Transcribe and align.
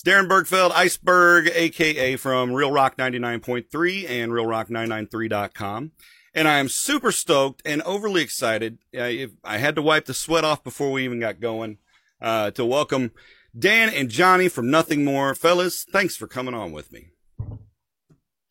It's 0.00 0.08
Darren 0.08 0.28
Bergfeld, 0.28 0.70
Iceberg, 0.70 1.50
aka 1.54 2.16
from 2.16 2.54
Real 2.54 2.72
Rock 2.72 2.96
99.3 2.96 4.08
and 4.08 4.32
RealRock993.com. 4.32 5.92
And 6.32 6.48
I 6.48 6.58
am 6.58 6.70
super 6.70 7.12
stoked 7.12 7.60
and 7.66 7.82
overly 7.82 8.22
excited. 8.22 8.78
I, 8.98 9.28
I 9.44 9.58
had 9.58 9.74
to 9.74 9.82
wipe 9.82 10.06
the 10.06 10.14
sweat 10.14 10.42
off 10.42 10.64
before 10.64 10.90
we 10.90 11.04
even 11.04 11.20
got 11.20 11.38
going 11.38 11.76
uh, 12.18 12.50
to 12.52 12.64
welcome 12.64 13.10
Dan 13.58 13.90
and 13.90 14.08
Johnny 14.08 14.48
from 14.48 14.70
Nothing 14.70 15.04
More. 15.04 15.34
Fellas, 15.34 15.84
thanks 15.84 16.16
for 16.16 16.26
coming 16.26 16.54
on 16.54 16.72
with 16.72 16.90
me. 16.90 17.08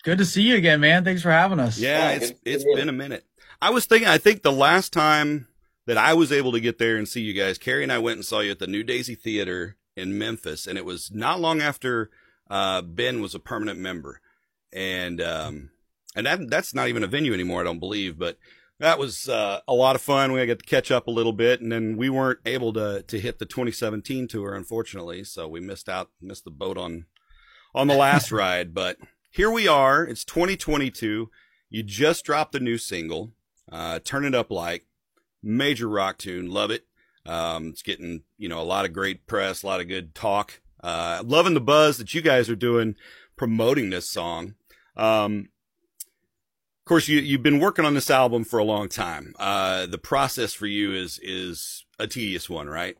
Good 0.03 0.19
to 0.19 0.25
see 0.25 0.43
you 0.43 0.55
again, 0.55 0.79
man. 0.79 1.03
Thanks 1.03 1.23
for 1.23 1.31
having 1.31 1.59
us. 1.59 1.79
Yeah, 1.79 2.11
it's 2.11 2.31
it's 2.45 2.65
been 2.75 2.89
a 2.89 2.93
minute. 2.93 3.25
I 3.59 3.71
was 3.71 3.87
thinking, 3.87 4.07
I 4.07 4.19
think 4.19 4.43
the 4.43 4.51
last 4.51 4.93
time 4.93 5.47
that 5.87 5.97
I 5.97 6.13
was 6.13 6.31
able 6.31 6.51
to 6.51 6.59
get 6.59 6.77
there 6.77 6.95
and 6.95 7.07
see 7.07 7.21
you 7.21 7.33
guys, 7.33 7.57
Carrie 7.57 7.81
and 7.81 7.91
I 7.91 7.97
went 7.97 8.17
and 8.17 8.25
saw 8.25 8.41
you 8.41 8.51
at 8.51 8.59
the 8.59 8.67
New 8.67 8.83
Daisy 8.83 9.15
Theater 9.15 9.77
in 9.95 10.17
Memphis, 10.17 10.67
and 10.67 10.77
it 10.77 10.85
was 10.85 11.11
not 11.13 11.39
long 11.39 11.61
after 11.61 12.09
uh, 12.49 12.81
Ben 12.81 13.21
was 13.21 13.35
a 13.35 13.39
permanent 13.39 13.79
member, 13.79 14.21
and 14.73 15.21
um, 15.21 15.69
and 16.15 16.25
that 16.25 16.49
that's 16.49 16.73
not 16.73 16.87
even 16.87 17.03
a 17.03 17.07
venue 17.07 17.33
anymore, 17.33 17.61
I 17.61 17.65
don't 17.65 17.79
believe, 17.79 18.17
but 18.17 18.37
that 18.79 18.97
was 18.97 19.27
uh, 19.27 19.59
a 19.67 19.73
lot 19.73 19.95
of 19.95 20.01
fun. 20.01 20.31
We 20.31 20.45
got 20.45 20.59
to 20.59 20.65
catch 20.65 20.89
up 20.89 21.07
a 21.07 21.11
little 21.11 21.33
bit, 21.33 21.61
and 21.61 21.71
then 21.71 21.97
we 21.97 22.09
weren't 22.09 22.39
able 22.45 22.73
to 22.73 23.03
to 23.03 23.19
hit 23.19 23.39
the 23.39 23.45
2017 23.45 24.27
tour, 24.27 24.53
unfortunately, 24.53 25.23
so 25.23 25.47
we 25.47 25.59
missed 25.59 25.89
out, 25.89 26.09
missed 26.21 26.45
the 26.45 26.51
boat 26.51 26.77
on 26.77 27.05
on 27.75 27.87
the 27.87 27.95
last 27.95 28.31
ride. 28.31 28.73
But 28.73 28.97
here 29.29 29.51
we 29.51 29.67
are. 29.67 30.03
It's 30.03 30.23
2022. 30.25 31.29
You 31.69 31.83
just 31.83 32.25
dropped 32.25 32.55
a 32.55 32.59
new 32.59 32.77
single, 32.77 33.33
uh, 33.71 33.99
"Turn 33.99 34.25
It 34.25 34.33
Up 34.33 34.49
Like," 34.49 34.85
major 35.43 35.87
rock 35.87 36.17
tune. 36.17 36.49
Love 36.49 36.71
it. 36.71 36.85
Um, 37.25 37.67
it's 37.67 37.81
getting, 37.81 38.23
you 38.37 38.49
know, 38.49 38.59
a 38.59 38.63
lot 38.63 38.85
of 38.85 38.93
great 38.93 39.27
press, 39.27 39.63
a 39.63 39.67
lot 39.67 39.81
of 39.81 39.87
good 39.87 40.15
talk. 40.15 40.61
Uh, 40.81 41.21
loving 41.25 41.53
the 41.53 41.61
buzz 41.61 41.97
that 41.97 42.13
you 42.13 42.21
guys 42.21 42.49
are 42.49 42.55
doing 42.55 42.95
promoting 43.35 43.89
this 43.89 44.07
song. 44.09 44.55
Um, 44.95 45.49
of 46.79 46.85
course, 46.85 47.07
you, 47.07 47.19
you've 47.19 47.43
been 47.43 47.59
working 47.59 47.85
on 47.85 47.93
this 47.93 48.09
album 48.09 48.43
for 48.43 48.59
a 48.59 48.63
long 48.63 48.89
time. 48.89 49.33
Uh, 49.37 49.85
the 49.85 49.97
process 49.97 50.53
for 50.53 50.65
you 50.65 50.93
is, 50.93 51.19
is 51.21 51.85
a 51.99 52.07
tedious 52.07 52.49
one, 52.49 52.67
right? 52.67 52.97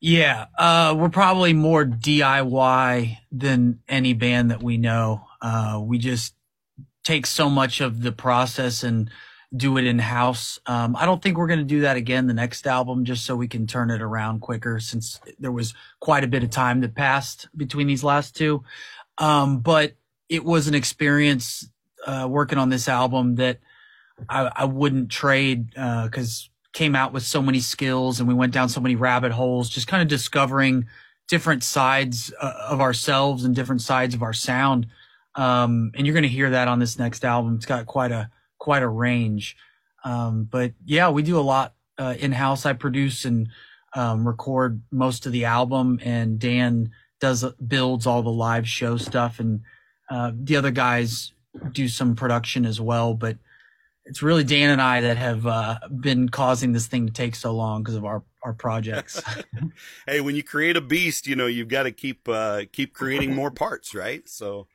Yeah. 0.00 0.46
Uh, 0.58 0.94
we're 0.98 1.10
probably 1.10 1.52
more 1.52 1.84
DIY 1.84 3.18
than 3.30 3.80
any 3.88 4.14
band 4.14 4.50
that 4.50 4.62
we 4.62 4.78
know. 4.78 5.26
Uh, 5.42 5.80
we 5.82 5.98
just 5.98 6.34
take 7.04 7.26
so 7.26 7.50
much 7.50 7.80
of 7.80 8.02
the 8.02 8.12
process 8.12 8.82
and, 8.82 9.10
do 9.56 9.78
it 9.78 9.84
in 9.84 9.98
house. 9.98 10.60
Um, 10.66 10.94
I 10.94 11.06
don't 11.06 11.20
think 11.20 11.36
we're 11.36 11.48
going 11.48 11.58
to 11.58 11.64
do 11.64 11.80
that 11.80 11.96
again 11.96 12.26
the 12.26 12.34
next 12.34 12.66
album, 12.66 13.04
just 13.04 13.24
so 13.24 13.34
we 13.34 13.48
can 13.48 13.66
turn 13.66 13.90
it 13.90 14.00
around 14.00 14.40
quicker, 14.40 14.78
since 14.78 15.20
there 15.38 15.52
was 15.52 15.74
quite 15.98 16.22
a 16.22 16.28
bit 16.28 16.44
of 16.44 16.50
time 16.50 16.80
that 16.80 16.94
passed 16.94 17.48
between 17.56 17.86
these 17.86 18.04
last 18.04 18.36
two. 18.36 18.62
Um, 19.18 19.58
but 19.60 19.94
it 20.28 20.44
was 20.44 20.68
an 20.68 20.74
experience 20.74 21.68
uh, 22.06 22.26
working 22.30 22.58
on 22.58 22.68
this 22.68 22.88
album 22.88 23.36
that 23.36 23.58
I, 24.28 24.50
I 24.54 24.64
wouldn't 24.64 25.10
trade 25.10 25.70
because 25.70 26.48
uh, 26.48 26.50
came 26.72 26.94
out 26.94 27.12
with 27.12 27.24
so 27.24 27.42
many 27.42 27.58
skills 27.58 28.20
and 28.20 28.28
we 28.28 28.34
went 28.34 28.52
down 28.52 28.68
so 28.68 28.80
many 28.80 28.94
rabbit 28.94 29.32
holes, 29.32 29.68
just 29.68 29.88
kind 29.88 30.02
of 30.02 30.08
discovering 30.08 30.86
different 31.28 31.64
sides 31.64 32.32
uh, 32.40 32.52
of 32.68 32.80
ourselves 32.80 33.44
and 33.44 33.54
different 33.54 33.82
sides 33.82 34.14
of 34.14 34.22
our 34.22 34.32
sound. 34.32 34.86
Um, 35.34 35.90
and 35.94 36.06
you're 36.06 36.14
going 36.14 36.22
to 36.22 36.28
hear 36.28 36.50
that 36.50 36.68
on 36.68 36.78
this 36.78 36.98
next 36.98 37.24
album. 37.24 37.56
It's 37.56 37.66
got 37.66 37.86
quite 37.86 38.12
a 38.12 38.30
quite 38.60 38.84
a 38.84 38.88
range. 38.88 39.56
Um, 40.04 40.44
but 40.44 40.72
yeah, 40.84 41.10
we 41.10 41.24
do 41.24 41.36
a 41.38 41.42
lot 41.42 41.74
uh, 41.98 42.14
in 42.16 42.30
house. 42.30 42.64
I 42.64 42.74
produce 42.74 43.24
and 43.24 43.48
um, 43.94 44.24
record 44.26 44.80
most 44.92 45.26
of 45.26 45.32
the 45.32 45.46
album, 45.46 45.98
and 46.04 46.38
Dan 46.38 46.92
does 47.20 47.44
builds 47.66 48.06
all 48.06 48.22
the 48.22 48.30
live 48.30 48.68
show 48.68 48.96
stuff, 48.96 49.40
and 49.40 49.62
uh, 50.08 50.30
the 50.34 50.56
other 50.56 50.70
guys 50.70 51.32
do 51.72 51.88
some 51.88 52.14
production 52.14 52.64
as 52.64 52.80
well. 52.80 53.14
But 53.14 53.38
it's 54.04 54.22
really 54.22 54.44
Dan 54.44 54.70
and 54.70 54.80
I 54.80 55.00
that 55.00 55.16
have 55.16 55.46
uh, 55.46 55.78
been 56.00 56.28
causing 56.28 56.72
this 56.72 56.86
thing 56.86 57.06
to 57.06 57.12
take 57.12 57.34
so 57.34 57.52
long 57.52 57.82
because 57.82 57.96
of 57.96 58.04
our 58.04 58.22
our 58.42 58.52
projects. 58.52 59.20
hey, 60.06 60.20
when 60.20 60.36
you 60.36 60.42
create 60.42 60.76
a 60.76 60.80
beast, 60.80 61.26
you 61.26 61.34
know 61.34 61.46
you've 61.46 61.68
got 61.68 61.82
to 61.82 61.92
keep 61.92 62.28
uh, 62.28 62.62
keep 62.72 62.94
creating 62.94 63.34
more 63.34 63.50
parts, 63.50 63.94
right? 63.94 64.28
So. 64.28 64.68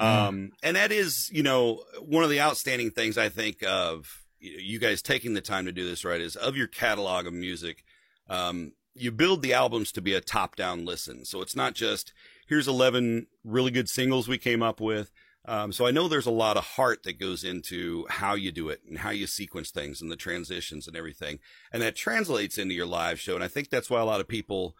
Um, 0.00 0.52
and 0.62 0.76
that 0.76 0.92
is, 0.92 1.28
you 1.30 1.42
know, 1.42 1.84
one 2.00 2.24
of 2.24 2.30
the 2.30 2.40
outstanding 2.40 2.90
things 2.90 3.18
I 3.18 3.28
think 3.28 3.62
of 3.62 4.24
you 4.38 4.78
guys 4.78 5.02
taking 5.02 5.34
the 5.34 5.42
time 5.42 5.66
to 5.66 5.72
do 5.72 5.86
this 5.86 6.04
right 6.04 6.20
is 6.20 6.36
of 6.36 6.56
your 6.56 6.66
catalog 6.66 7.26
of 7.26 7.34
music. 7.34 7.84
Um, 8.28 8.72
you 8.94 9.12
build 9.12 9.42
the 9.42 9.52
albums 9.52 9.92
to 9.92 10.00
be 10.00 10.14
a 10.14 10.20
top 10.22 10.56
down 10.56 10.86
listen. 10.86 11.26
So 11.26 11.42
it's 11.42 11.54
not 11.54 11.74
just 11.74 12.14
here's 12.46 12.66
11 12.66 13.26
really 13.44 13.70
good 13.70 13.90
singles 13.90 14.26
we 14.26 14.38
came 14.38 14.62
up 14.62 14.80
with. 14.80 15.12
Um, 15.44 15.72
so 15.72 15.86
I 15.86 15.90
know 15.90 16.08
there's 16.08 16.26
a 16.26 16.30
lot 16.30 16.56
of 16.56 16.64
heart 16.64 17.02
that 17.04 17.20
goes 17.20 17.44
into 17.44 18.06
how 18.08 18.34
you 18.34 18.52
do 18.52 18.68
it 18.70 18.80
and 18.88 18.98
how 18.98 19.10
you 19.10 19.26
sequence 19.26 19.70
things 19.70 20.00
and 20.00 20.10
the 20.10 20.16
transitions 20.16 20.86
and 20.86 20.96
everything. 20.96 21.40
And 21.72 21.82
that 21.82 21.96
translates 21.96 22.56
into 22.56 22.74
your 22.74 22.86
live 22.86 23.20
show. 23.20 23.34
And 23.34 23.44
I 23.44 23.48
think 23.48 23.68
that's 23.68 23.90
why 23.90 24.00
a 24.00 24.04
lot 24.04 24.20
of 24.20 24.28
people, 24.28 24.76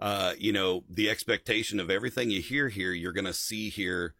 uh, 0.00 0.34
you 0.38 0.52
know, 0.52 0.84
the 0.88 1.10
expectation 1.10 1.78
of 1.78 1.90
everything 1.90 2.30
you 2.30 2.40
hear 2.40 2.68
here, 2.68 2.92
you're 2.92 3.12
going 3.12 3.24
to 3.24 3.32
see 3.32 3.70
here 3.70 4.14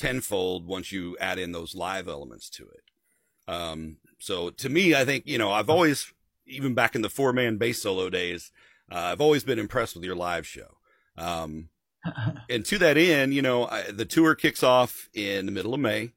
tenfold 0.00 0.66
once 0.66 0.90
you 0.92 1.14
add 1.18 1.38
in 1.38 1.52
those 1.52 1.74
live 1.74 2.08
elements 2.08 2.48
to 2.48 2.62
it. 2.64 3.52
Um, 3.52 3.98
so 4.18 4.48
to 4.48 4.68
me, 4.70 4.94
I 4.94 5.04
think, 5.04 5.26
you 5.26 5.36
know, 5.36 5.50
I've 5.50 5.68
always, 5.68 6.12
even 6.46 6.72
back 6.72 6.94
in 6.94 7.02
the 7.02 7.10
four 7.10 7.34
man 7.34 7.58
bass 7.58 7.82
solo 7.82 8.08
days, 8.08 8.50
uh, 8.90 8.96
I've 8.96 9.20
always 9.20 9.44
been 9.44 9.58
impressed 9.58 9.94
with 9.94 10.04
your 10.04 10.16
live 10.16 10.46
show. 10.46 10.78
Um, 11.18 11.68
and 12.48 12.64
to 12.64 12.78
that 12.78 12.96
end, 12.96 13.34
you 13.34 13.42
know, 13.42 13.66
I, 13.66 13.90
the 13.90 14.06
tour 14.06 14.34
kicks 14.34 14.62
off 14.62 15.10
in 15.12 15.44
the 15.44 15.52
middle 15.52 15.74
of 15.74 15.80
May. 15.80 16.12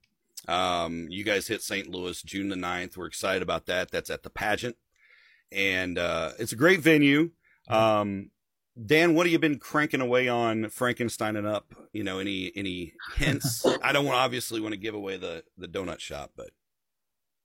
Um, 0.48 1.08
you 1.10 1.26
guys 1.26 1.48
hit 1.48 1.62
St. 1.62 1.90
Louis 1.90 2.22
June 2.24 2.48
the 2.48 2.56
9th. 2.56 2.96
We're 2.96 3.08
excited 3.08 3.42
about 3.42 3.66
that. 3.66 3.92
That's 3.92 4.10
at 4.10 4.24
the 4.24 4.30
pageant. 4.30 4.78
And, 5.52 5.98
uh, 5.98 6.32
it's 6.40 6.54
a 6.54 6.58
great 6.58 6.80
venue. 6.80 7.32
Um, 7.68 8.32
Dan, 8.86 9.14
what 9.14 9.28
have 9.28 9.32
you 9.32 9.40
been 9.40 9.60
cranking 9.60 10.02
away 10.02 10.28
on 10.28 10.70
Frankenstein 10.70 11.36
and 11.36 11.46
up? 11.46 11.74
You 11.92 12.04
know, 12.04 12.20
any 12.20 12.52
any 12.56 12.94
hints? 13.16 13.66
I 13.84 13.92
don't 13.92 14.06
want 14.06 14.18
obviously 14.18 14.62
want 14.62 14.74
to 14.74 14.80
give 14.80 14.96
away 14.96 15.18
the 15.18 15.44
the 15.58 15.68
donut 15.68 16.00
shop, 16.00 16.32
but 16.36 16.50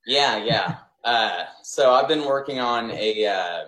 yeah, 0.06 0.42
yeah. 0.42 0.76
Uh, 1.04 1.44
so 1.62 1.92
I've 1.92 2.08
been 2.08 2.24
working 2.24 2.60
on 2.60 2.90
a. 2.90 3.26
Uh, 3.26 3.64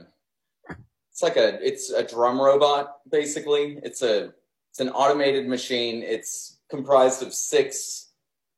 it's 1.10 1.22
like 1.22 1.36
a 1.36 1.64
it's 1.66 1.90
a 1.90 2.02
drum 2.02 2.40
robot 2.40 2.98
basically. 3.10 3.78
It's 3.82 4.00
a 4.00 4.32
it's 4.70 4.80
an 4.80 4.88
automated 4.88 5.46
machine. 5.46 6.02
It's 6.02 6.60
comprised 6.70 7.22
of 7.22 7.34
six 7.34 8.12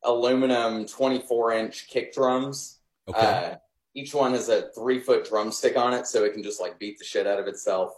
aluminum 0.05 0.87
24 0.87 1.53
inch 1.55 1.89
kick 1.89 2.15
drums. 2.15 2.79
Okay. 3.09 3.21
Uh, 3.21 3.57
each 3.95 4.15
one 4.15 4.33
has 4.33 4.49
a 4.49 4.71
three 4.71 5.01
foot 5.01 5.29
drumstick 5.29 5.77
on 5.77 5.93
it, 5.93 6.07
so 6.07 6.25
it 6.25 6.35
can 6.35 6.43
just 6.43 6.61
like 6.61 6.79
beat 6.79 6.99
the 6.99 7.05
shit 7.05 7.27
out 7.27 7.41
of 7.41 7.49
itself. 7.49 7.93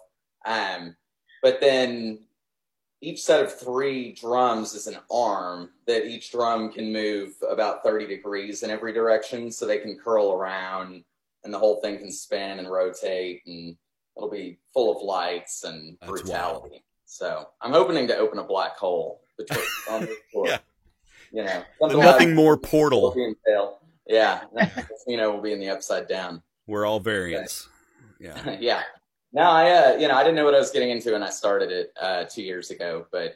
Um, 0.45 0.97
but 1.43 1.61
then 1.61 2.21
each 3.01 3.23
set 3.23 3.43
of 3.43 3.59
three 3.59 4.13
drums 4.13 4.75
is 4.75 4.87
an 4.87 4.97
arm 5.11 5.71
that 5.87 6.07
each 6.07 6.33
drum 6.33 6.73
can 6.73 6.93
move 6.93 7.35
about 7.49 7.83
30 7.83 8.07
degrees 8.07 8.63
in 8.63 8.71
every 8.71 8.93
direction 8.93 9.51
so 9.51 9.67
they 9.67 9.79
can 9.79 9.99
curl 9.99 10.33
around 10.33 11.05
and 11.45 11.53
the 11.53 11.59
whole 11.59 11.81
thing 11.81 11.99
can 11.99 12.11
spin 12.11 12.59
and 12.59 12.71
rotate 12.71 13.43
and 13.47 13.77
it'll 14.17 14.31
be 14.31 14.59
full 14.73 14.97
of 14.97 15.03
lights 15.03 15.65
and 15.65 15.99
That's 16.01 16.11
brutality. 16.11 16.71
Wild. 16.71 16.83
So 17.05 17.49
I'm 17.61 17.73
hoping 17.73 18.07
to 18.09 18.17
open 18.17 18.39
a 18.39 18.45
black 18.45 18.77
hole 18.77 19.21
between 19.37 19.65
on 19.91 20.01
the 20.03 20.17
floor. 20.33 20.47
yeah. 20.47 20.59
You 21.33 21.45
know, 21.45 21.65
nothing 21.81 22.35
more 22.35 22.57
portal. 22.57 23.15
Yeah, 24.07 24.43
you 25.07 25.17
know, 25.17 25.33
we'll 25.33 25.43
be 25.43 25.53
in 25.53 25.59
the 25.59 25.69
upside 25.69 26.07
down. 26.07 26.43
We're 26.67 26.87
all 26.87 27.01
variants. 27.01 27.69
Yeah. 28.21 28.57
yeah. 28.61 28.83
No, 29.35 29.43
I 29.43 29.71
uh, 29.71 29.97
you 29.97 30.07
know 30.07 30.15
I 30.15 30.23
didn't 30.23 30.37
know 30.37 30.45
what 30.45 30.55
I 30.55 30.61
was 30.61 30.71
getting 30.71 30.91
into 30.91 31.13
when 31.13 31.23
I 31.23 31.31
started 31.31 31.73
it 31.73 31.93
uh, 32.01 32.25
two 32.25 32.43
years 32.43 32.71
ago, 32.71 33.07
but 33.11 33.35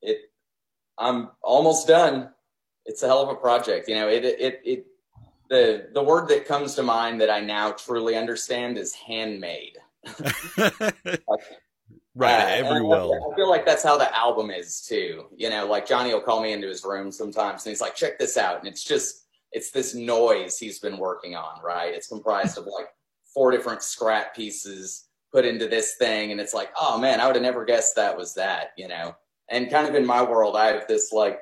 it 0.00 0.30
I'm 0.96 1.30
almost 1.42 1.88
done. 1.88 2.30
It's 2.86 3.02
a 3.02 3.08
hell 3.08 3.20
of 3.20 3.28
a 3.28 3.34
project. 3.34 3.88
You 3.88 3.96
know, 3.96 4.08
it 4.08 4.24
it 4.24 4.60
it 4.64 4.86
the 5.50 5.88
the 5.92 6.02
word 6.02 6.28
that 6.28 6.46
comes 6.46 6.76
to 6.76 6.84
mind 6.84 7.20
that 7.20 7.30
I 7.30 7.40
now 7.40 7.72
truly 7.72 8.14
understand 8.16 8.78
is 8.78 8.94
handmade. 8.94 9.78
right, 12.14 12.40
uh, 12.40 12.46
every 12.48 12.82
well. 12.82 13.12
I 13.12 13.34
feel 13.34 13.50
like 13.50 13.66
that's 13.66 13.82
how 13.82 13.98
the 13.98 14.16
album 14.16 14.52
is 14.52 14.82
too. 14.82 15.24
You 15.36 15.50
know, 15.50 15.66
like 15.66 15.84
Johnny 15.84 16.14
will 16.14 16.20
call 16.20 16.42
me 16.42 16.52
into 16.52 16.68
his 16.68 16.84
room 16.84 17.10
sometimes 17.10 17.66
and 17.66 17.72
he's 17.72 17.80
like, 17.80 17.96
"Check 17.96 18.20
this 18.20 18.36
out," 18.36 18.60
and 18.60 18.68
it's 18.68 18.84
just 18.84 19.26
it's 19.50 19.72
this 19.72 19.96
noise 19.96 20.58
he's 20.60 20.78
been 20.78 20.96
working 20.96 21.34
on. 21.34 21.60
Right, 21.60 21.92
it's 21.92 22.06
comprised 22.06 22.56
of 22.56 22.66
like 22.66 22.86
four 23.32 23.50
different 23.50 23.82
scrap 23.82 24.36
pieces 24.36 25.06
put 25.34 25.44
into 25.44 25.66
this 25.66 25.96
thing 25.96 26.30
and 26.30 26.40
it's 26.40 26.54
like 26.54 26.70
oh 26.80 26.98
man 26.98 27.20
i 27.20 27.26
would 27.26 27.36
have 27.36 27.42
never 27.42 27.64
guessed 27.64 27.96
that 27.96 28.16
was 28.16 28.34
that 28.34 28.72
you 28.78 28.88
know 28.88 29.14
and 29.50 29.70
kind 29.70 29.88
of 29.88 29.94
in 29.94 30.06
my 30.06 30.22
world 30.22 30.56
i 30.56 30.66
have 30.66 30.86
this 30.86 31.12
like 31.12 31.40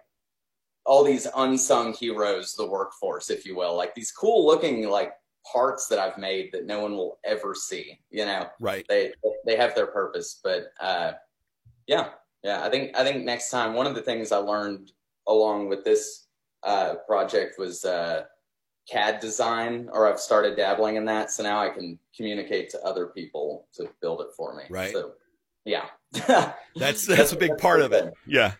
all 0.84 1.04
these 1.04 1.26
unsung 1.36 1.92
heroes 1.92 2.54
the 2.54 2.66
workforce 2.66 3.30
if 3.30 3.44
you 3.46 3.54
will 3.54 3.76
like 3.76 3.94
these 3.94 4.10
cool 4.10 4.46
looking 4.46 4.88
like 4.88 5.12
parts 5.52 5.88
that 5.88 5.98
i've 5.98 6.18
made 6.18 6.50
that 6.52 6.66
no 6.66 6.80
one 6.80 6.92
will 6.92 7.18
ever 7.24 7.54
see 7.54 7.98
you 8.10 8.24
know 8.24 8.46
right 8.60 8.86
they 8.88 9.12
they 9.46 9.56
have 9.56 9.74
their 9.74 9.88
purpose 9.88 10.40
but 10.42 10.72
uh 10.80 11.12
Yeah, 11.86 12.10
yeah. 12.44 12.64
I 12.64 12.70
think 12.70 12.96
I 12.96 13.02
think 13.04 13.24
next 13.24 13.50
time 13.50 13.74
one 13.74 13.86
of 13.86 13.94
the 13.94 14.02
things 14.02 14.30
I 14.32 14.38
learned 14.38 14.92
along 15.26 15.68
with 15.68 15.82
this 15.84 16.28
uh, 16.62 16.94
project 17.06 17.58
was 17.58 17.84
uh, 17.84 18.24
CAD 18.92 19.20
design, 19.20 19.88
or 19.92 20.10
I've 20.10 20.20
started 20.20 20.56
dabbling 20.56 20.96
in 20.96 21.04
that. 21.06 21.30
So 21.30 21.42
now 21.42 21.60
I 21.60 21.70
can 21.70 21.98
communicate 22.16 22.70
to 22.70 22.82
other 22.82 23.06
people 23.06 23.66
to 23.74 23.88
build 24.00 24.20
it 24.20 24.28
for 24.36 24.54
me. 24.54 24.64
Right. 24.68 24.92
So, 24.92 25.12
yeah. 25.64 25.86
that's 26.76 27.06
that's 27.06 27.32
a 27.32 27.36
big 27.36 27.56
part 27.58 27.80
of 27.80 27.92
it. 27.92 28.12
Yeah. 28.26 28.52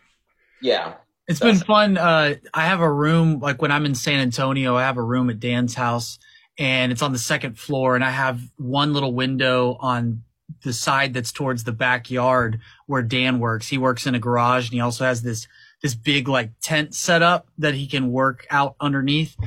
Yeah. 0.61 0.95
It's 1.27 1.39
been 1.39 1.57
fun. 1.57 1.97
Uh, 1.97 2.35
I 2.53 2.65
have 2.65 2.81
a 2.81 2.91
room, 2.91 3.39
like 3.39 3.61
when 3.61 3.71
I'm 3.71 3.85
in 3.85 3.95
San 3.95 4.19
Antonio, 4.19 4.75
I 4.75 4.81
have 4.81 4.97
a 4.97 5.03
room 5.03 5.29
at 5.29 5.39
Dan's 5.39 5.73
house 5.73 6.19
and 6.57 6.91
it's 6.91 7.01
on 7.01 7.13
the 7.13 7.19
second 7.19 7.57
floor 7.57 7.95
and 7.95 8.03
I 8.03 8.09
have 8.09 8.41
one 8.57 8.93
little 8.93 9.13
window 9.13 9.77
on 9.79 10.23
the 10.63 10.73
side 10.73 11.13
that's 11.13 11.31
towards 11.31 11.63
the 11.63 11.71
backyard 11.71 12.59
where 12.87 13.01
Dan 13.01 13.39
works. 13.39 13.69
He 13.69 13.77
works 13.77 14.05
in 14.05 14.15
a 14.15 14.19
garage 14.19 14.65
and 14.65 14.73
he 14.73 14.81
also 14.81 15.05
has 15.05 15.21
this, 15.21 15.47
this 15.81 15.95
big 15.95 16.27
like 16.27 16.51
tent 16.61 16.93
set 16.93 17.21
up 17.21 17.47
that 17.57 17.73
he 17.73 17.87
can 17.87 18.11
work 18.11 18.45
out 18.49 18.75
underneath. 18.81 19.37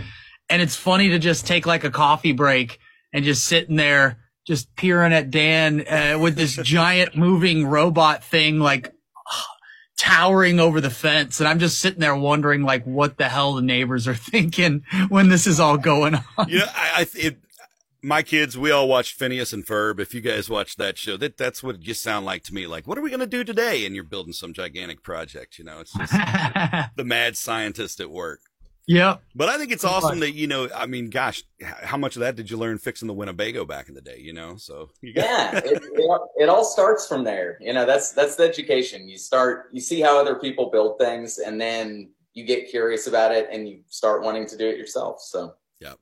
And 0.49 0.63
it's 0.63 0.77
funny 0.77 1.11
to 1.11 1.19
just 1.19 1.47
take 1.47 1.67
like 1.67 1.85
a 1.85 1.91
coffee 1.91 2.33
break 2.33 2.79
and 3.13 3.25
just 3.25 3.45
sitting 3.45 3.77
there, 3.77 4.19
just 4.47 4.75
peering 4.77 5.13
at 5.13 5.31
Dan 5.31 5.87
uh, 5.89 6.19
with 6.21 6.37
this 6.37 6.57
giant 6.63 7.17
moving 7.17 7.67
robot 7.67 8.23
thing, 8.23 8.61
like 8.61 8.93
towering 9.99 10.61
over 10.61 10.81
the 10.81 10.91
fence. 10.91 11.41
And 11.41 11.49
I'm 11.49 11.59
just 11.59 11.81
sitting 11.81 12.01
there 12.01 12.17
wondering, 12.17 12.63
like, 12.63 12.85
what 12.85 13.19
the 13.19 13.29
hell 13.29 13.55
the 13.55 13.63
neighbors 13.63 14.07
are 14.07 14.15
thinking 14.15 14.85
when 15.09 15.29
this 15.29 15.47
is 15.47 15.59
all 15.59 15.79
going 15.79 16.15
on. 16.15 16.49
Yeah, 16.49 16.71
I, 16.75 17.01
I 17.01 17.07
it, 17.15 17.39
my 18.07 18.23
kids, 18.23 18.57
we 18.57 18.71
all 18.71 18.87
watch 18.87 19.15
Phineas 19.15 19.53
and 19.53 19.67
Ferb. 19.67 19.99
If 19.99 20.15
you 20.15 20.21
guys 20.21 20.49
watch 20.49 20.77
that 20.77 20.97
show, 20.97 21.17
that 21.17 21.37
that's 21.37 21.61
what 21.61 21.75
it 21.75 21.81
just 21.81 22.03
sound 22.03 22.25
like 22.25 22.45
to 22.45 22.55
me. 22.55 22.69
Like, 22.69 22.87
what 22.87 22.97
are 22.97 23.03
we 23.03 23.11
going 23.11 23.21
to 23.21 23.27
do 23.27 23.43
today? 23.43 23.85
And 23.85 23.97
you're 23.97 24.05
building 24.05 24.33
some 24.33 24.53
gigantic 24.53 25.03
project. 25.03 25.59
You 25.59 25.65
know, 25.65 25.81
it's 25.81 25.93
just 25.93 26.13
the 26.97 27.05
mad 27.05 27.37
scientist 27.37 27.99
at 27.99 28.11
work. 28.11 28.41
Yep. 28.87 29.23
But 29.35 29.49
I 29.49 29.59
think 29.59 29.73
it's 29.73 29.85
awesome 29.85 30.21
that, 30.21 30.33
you 30.35 30.47
know, 30.47 30.69
I 30.75 30.87
mean, 30.87 31.11
gosh, 31.11 31.43
how 31.61 31.97
much 31.97 32.15
of 32.17 32.21
that 32.21 32.37
did 32.37 32.51
you 32.51 32.57
learn 32.57 32.79
fixing 32.79 33.09
the 33.09 33.15
Winnebago 33.15 33.65
back 33.65 33.89
in 33.89 33.95
the 33.95 34.01
day, 34.01 34.19
you 34.21 34.33
know? 34.33 34.57
So, 34.57 34.91
you 35.01 35.13
got- 35.13 35.25
yeah, 35.25 35.59
it, 35.65 35.83
it, 35.83 36.21
it, 36.37 36.49
all 36.49 36.65
starts 36.65 37.09
from 37.09 37.25
there. 37.25 37.59
You 37.61 37.73
know, 37.73 37.85
that's, 37.85 38.13
that's 38.13 38.37
the 38.37 38.45
education. 38.45 39.09
You 39.09 39.19
start, 39.19 39.71
you 39.73 39.81
see 39.81 40.01
how 40.01 40.21
other 40.21 40.37
people 40.37 40.71
build 40.71 40.99
things 40.99 41.39
and 41.39 41.61
then 41.61 42.11
you 42.35 42.45
get 42.45 42.71
curious 42.71 43.09
about 43.09 43.33
it 43.33 43.49
and 43.51 43.69
you 43.69 43.81
start 43.89 44.23
wanting 44.23 44.47
to 44.47 44.57
do 44.57 44.69
it 44.69 44.79
yourself. 44.79 45.21
So, 45.21 45.55
yeah. 45.81 45.95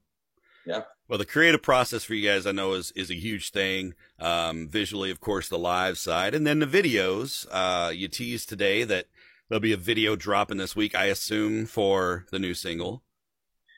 Yeah. 0.67 0.83
Well, 1.09 1.19
the 1.19 1.27
creative 1.27 1.63
process 1.63 2.05
for 2.05 2.15
you 2.15 2.29
guys, 2.29 2.47
I 2.47 2.53
know 2.53 2.75
is, 2.75 2.91
is 2.93 3.11
a 3.11 3.15
huge 3.15 3.51
thing. 3.51 3.95
Um, 4.19 4.69
visually, 4.69 5.11
of 5.11 5.21
course, 5.21 5.49
the 5.49 5.59
live 5.59 5.97
side 5.97 6.35
and 6.35 6.47
then 6.47 6.59
the 6.59 6.67
videos, 6.67 7.47
uh, 7.51 7.91
you 7.91 8.09
teased 8.09 8.49
today 8.51 8.85
that, 8.85 9.07
There'll 9.55 9.63
be 9.63 9.73
a 9.73 9.77
video 9.77 10.17
dropping 10.17 10.57
this 10.57 10.75
week, 10.75 10.97
I 10.97 11.05
assume, 11.05 11.67
for 11.67 12.27
the 12.33 12.41
new 12.41 12.55
single. 12.55 13.05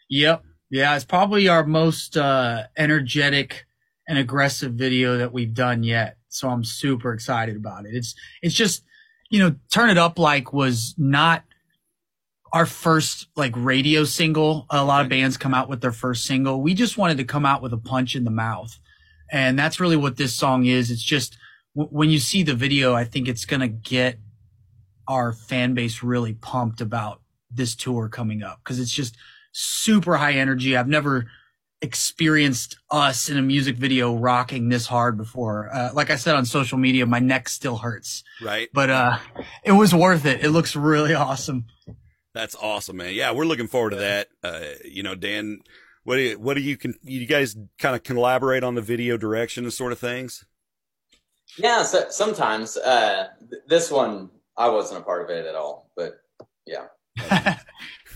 Yep. 0.09 0.43
Yeah, 0.71 0.97
it's 0.97 1.05
probably 1.05 1.49
our 1.49 1.67
most 1.67 2.17
uh, 2.17 2.63
energetic 2.79 3.67
and 4.09 4.17
aggressive 4.17 4.73
video 4.73 5.19
that 5.19 5.35
we've 5.35 5.53
done 5.53 5.83
yet. 5.83 6.17
So 6.31 6.49
I'm 6.49 6.65
super 6.65 7.13
excited 7.13 7.57
about 7.57 7.85
it. 7.85 7.95
It's 7.95 8.15
it's 8.41 8.55
just, 8.55 8.85
you 9.29 9.39
know, 9.39 9.55
Turn 9.71 9.91
It 9.91 9.99
Up 9.99 10.19
Like 10.19 10.51
was 10.51 10.95
not 10.97 11.45
our 12.55 12.65
first 12.65 13.29
like 13.37 13.53
radio 13.55 14.05
single. 14.05 14.65
A 14.71 14.83
lot 14.83 15.03
of 15.05 15.11
bands 15.11 15.37
come 15.37 15.53
out 15.53 15.69
with 15.69 15.83
their 15.83 15.93
first 15.93 16.25
single. 16.25 16.63
We 16.63 16.73
just 16.73 16.97
wanted 16.97 17.19
to 17.19 17.25
come 17.25 17.45
out 17.45 17.61
with 17.61 17.75
a 17.75 17.77
punch 17.77 18.17
in 18.17 18.25
the 18.25 18.31
mouth. 18.31 18.75
And 19.31 19.59
that's 19.59 19.79
really 19.79 19.99
what 19.99 20.17
this 20.17 20.33
song 20.33 20.65
is. 20.65 20.91
It's 20.91 21.03
just 21.03 21.37
w- 21.75 21.95
when 21.95 22.09
you 22.09 22.19
see 22.19 22.43
the 22.43 22.55
video, 22.55 22.95
I 22.95 23.05
think 23.05 23.29
it's 23.29 23.45
going 23.45 23.61
to 23.61 23.69
get 23.69 24.19
our 25.09 25.33
fan 25.33 25.75
base 25.75 26.03
really 26.03 26.35
pumped 26.35 26.81
about 26.81 27.21
this 27.51 27.75
tour 27.75 28.09
coming 28.09 28.43
up 28.43 28.61
because 28.63 28.81
it's 28.81 28.93
just 28.93 29.17
super 29.53 30.17
high 30.17 30.33
energy. 30.33 30.77
I've 30.77 30.89
never 30.89 31.27
experienced 31.83 32.77
us 32.91 33.29
in 33.29 33.37
a 33.37 33.43
music 33.43 33.77
video 33.77 34.15
rocking 34.15 34.69
this 34.69 34.87
hard 34.87 35.17
before. 35.17 35.71
Uh, 35.73 35.91
like 35.93 36.11
I 36.11 36.17
said 36.17 36.35
on 36.35 36.45
social 36.45 36.79
media, 36.79 37.07
my 37.07 37.19
neck 37.19 37.49
still 37.49 37.77
hurts. 37.77 38.25
Right. 38.43 38.69
But 38.73 38.91
uh, 38.91 39.19
it 39.63 39.73
was 39.73 39.95
worth 39.95 40.25
it. 40.25 40.45
It 40.45 40.51
looks 40.51 40.75
really 40.75 41.15
awesome. 41.15 41.67
That's 42.35 42.55
awesome, 42.55 42.99
man. 42.99 43.15
Yeah, 43.15 43.33
we're 43.33 43.47
looking 43.47 43.67
forward 43.67 43.91
to 43.91 43.97
that. 43.97 44.29
Uh, 44.43 44.61
you 44.85 45.03
know, 45.03 45.15
Dan, 45.15 45.61
what 46.05 46.17
do 46.17 46.23
you, 46.23 46.39
what 46.39 46.55
do 46.55 46.61
you 46.61 46.77
can 46.77 46.95
you 47.03 47.27
guys 47.27 47.57
kind 47.79 47.97
of 47.97 48.03
collaborate 48.03 48.63
on 48.63 48.75
the 48.75 48.83
video 48.83 49.17
direction 49.17 49.65
and 49.65 49.73
sort 49.73 49.93
of 49.93 49.99
things? 49.99 50.45
Yeah, 51.57 51.83
so 51.83 52.07
sometimes 52.11 52.77
uh, 52.77 53.29
th- 53.39 53.63
this 53.67 53.91
one 53.91 54.31
I 54.57 54.69
wasn't 54.69 55.01
a 55.01 55.05
part 55.05 55.23
of 55.23 55.31
it 55.31 55.47
at 55.47 55.55
all, 55.55 55.91
but 55.97 56.21
yeah. 56.67 56.87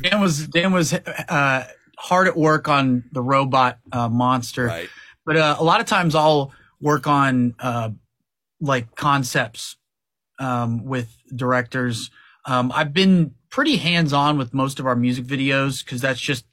Dan 0.02 0.20
was 0.20 0.46
Dan 0.48 0.72
was 0.72 0.92
uh, 0.92 1.66
hard 1.98 2.28
at 2.28 2.36
work 2.36 2.68
on 2.68 3.04
the 3.12 3.22
robot 3.22 3.78
uh, 3.92 4.08
monster, 4.08 4.66
right. 4.66 4.88
but 5.24 5.36
uh, 5.36 5.56
a 5.58 5.64
lot 5.64 5.80
of 5.80 5.86
times 5.86 6.14
I'll 6.14 6.52
work 6.80 7.06
on 7.06 7.54
uh, 7.58 7.90
like 8.60 8.94
concepts 8.94 9.76
um, 10.38 10.84
with 10.84 11.14
directors. 11.34 12.10
Um, 12.46 12.72
I've 12.74 12.92
been 12.92 13.34
pretty 13.50 13.76
hands 13.76 14.12
on 14.12 14.38
with 14.38 14.54
most 14.54 14.80
of 14.80 14.86
our 14.86 14.96
music 14.96 15.26
videos 15.26 15.84
because 15.84 16.00
that's 16.00 16.20
just 16.20 16.46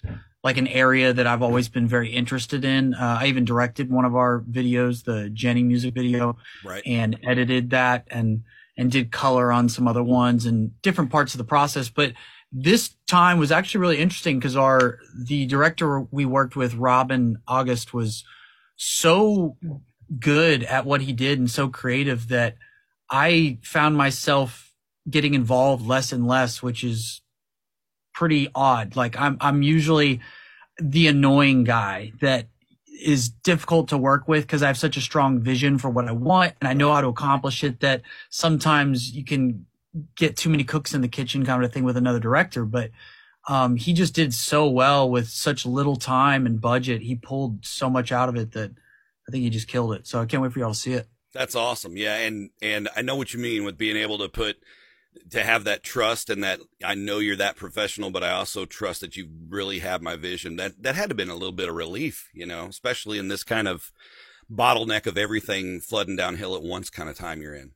like 0.44 0.58
an 0.58 0.68
area 0.68 1.14
that 1.14 1.28
I've 1.28 1.42
always 1.42 1.70
been 1.70 1.88
very 1.88 2.10
interested 2.10 2.66
in. 2.66 2.94
Uh, 2.94 3.20
I 3.22 3.28
even 3.28 3.46
directed 3.46 3.92
one 3.92 4.06
of 4.06 4.16
our 4.16 4.42
videos, 4.42 5.04
the 5.04 5.30
Jenny 5.30 5.64
music 5.64 5.94
video, 5.94 6.38
right. 6.64 6.84
and 6.86 7.18
edited 7.24 7.72
that 7.72 8.08
and 8.12 8.44
and 8.78 8.92
did 8.92 9.12
color 9.12 9.52
on 9.52 9.70
some 9.70 9.88
other 9.88 10.04
ones 10.04 10.46
and 10.46 10.80
different 10.82 11.10
parts 11.10 11.34
of 11.34 11.40
the 11.40 11.44
process. 11.44 11.90
But 11.90 12.14
this 12.52 12.96
time 13.08 13.40
was 13.40 13.52
actually 13.52 13.82
really 13.82 13.98
interesting 14.00 14.40
because 14.40 14.56
our 14.56 15.00
the 15.16 15.46
director 15.48 16.02
we 16.12 16.26
worked 16.26 16.56
with, 16.56 16.76
Robin 16.76 17.38
August, 17.48 17.94
was 17.94 18.24
so 18.76 19.58
good 20.20 20.64
at 20.64 20.86
what 20.86 21.02
he 21.02 21.12
did 21.12 21.40
and 21.40 21.52
so 21.52 21.68
creative 21.68 22.30
that 22.30 22.56
I 23.10 23.58
found 23.64 23.98
myself 23.98 24.74
getting 25.10 25.34
involved 25.34 25.86
less 25.86 26.12
and 26.12 26.28
less, 26.28 26.62
which 26.62 26.84
is 26.84 27.22
pretty 28.14 28.50
odd. 28.56 28.96
Like 28.96 29.20
I'm 29.20 29.38
I'm 29.42 29.62
usually 29.62 30.22
the 30.80 31.08
annoying 31.08 31.64
guy 31.64 32.14
that 32.22 32.48
is 33.00 33.30
difficult 33.30 33.90
to 33.90 33.98
work 33.98 34.28
with 34.28 34.44
because 34.44 34.64
I 34.64 34.68
have 34.68 34.78
such 34.78 34.98
a 34.98 35.02
strong 35.02 35.40
vision 35.40 35.78
for 35.78 35.90
what 35.90 36.08
I 36.08 36.12
want 36.12 36.54
and 36.60 36.68
I 36.68 36.74
know 36.74 36.94
how 36.94 37.02
to 37.02 37.08
accomplish 37.08 37.64
it 37.64 37.80
that 37.82 38.02
sometimes 38.30 39.12
you 39.12 39.24
can 39.24 39.66
get 40.16 40.38
too 40.38 40.50
many 40.50 40.64
cooks 40.64 40.94
in 40.94 41.02
the 41.02 41.08
kitchen 41.08 41.46
kind 41.46 41.64
of 41.64 41.72
thing 41.74 41.84
with 41.84 41.98
another 41.98 42.20
director. 42.20 42.66
But 42.66 42.92
um, 43.48 43.76
he 43.78 43.94
just 43.94 44.14
did 44.14 44.34
so 44.34 44.68
well 44.68 45.10
with 45.10 45.30
such 45.30 45.66
little 45.66 45.96
time 45.96 46.46
and 46.46 46.60
budget. 46.60 47.02
He 47.02 47.16
pulled 47.16 47.66
so 47.66 47.90
much 47.90 48.12
out 48.12 48.30
of 48.30 48.36
it 48.36 48.52
that 48.52 48.72
I 49.28 49.32
think 49.32 49.44
he 49.44 49.50
just 49.50 49.68
killed 49.68 49.94
it. 49.94 50.08
So 50.08 50.22
I 50.22 50.26
can't 50.26 50.44
wait 50.44 50.52
for 50.52 50.60
y'all 50.60 50.74
to 50.74 50.76
see 50.76 50.94
it. 50.94 51.08
That's 51.34 51.56
awesome. 51.56 51.98
Yeah. 51.98 52.16
And, 52.18 52.50
and 52.62 52.90
I 52.96 53.02
know 53.02 53.16
what 53.16 53.34
you 53.34 53.40
mean 53.40 53.64
with 53.64 53.78
being 53.78 53.98
able 53.98 54.18
to 54.20 54.30
put, 54.30 54.58
to 55.32 55.44
have 55.44 55.64
that 55.66 55.84
trust 55.84 56.30
and 56.30 56.44
that 56.44 56.60
I 56.84 56.96
know 56.96 57.20
you're 57.20 57.36
that 57.36 57.56
professional, 57.56 58.12
but 58.12 58.24
I 58.24 58.32
also 58.32 58.66
trust 58.66 59.02
that 59.02 59.16
you 59.16 59.28
really 59.50 59.80
have 59.80 60.02
my 60.02 60.16
vision. 60.16 60.56
That 60.56 60.82
that 60.84 60.96
had 60.96 61.10
to 61.10 61.16
been 61.16 61.30
a 61.30 61.36
little 61.36 61.52
bit 61.52 61.70
of 61.70 61.76
relief, 61.76 62.30
you 62.34 62.46
know, 62.46 62.66
especially 62.66 63.18
in 63.18 63.28
this 63.28 63.44
kind 63.44 63.68
of 63.68 63.92
bottleneck 64.52 65.08
of 65.08 65.18
everything 65.18 65.80
flooding 65.80 66.16
downhill 66.16 66.56
at 66.56 66.64
once 66.64 66.90
kind 66.90 67.10
of 67.10 67.18
time 67.18 67.42
you're 67.42 67.56
in. 67.56 67.72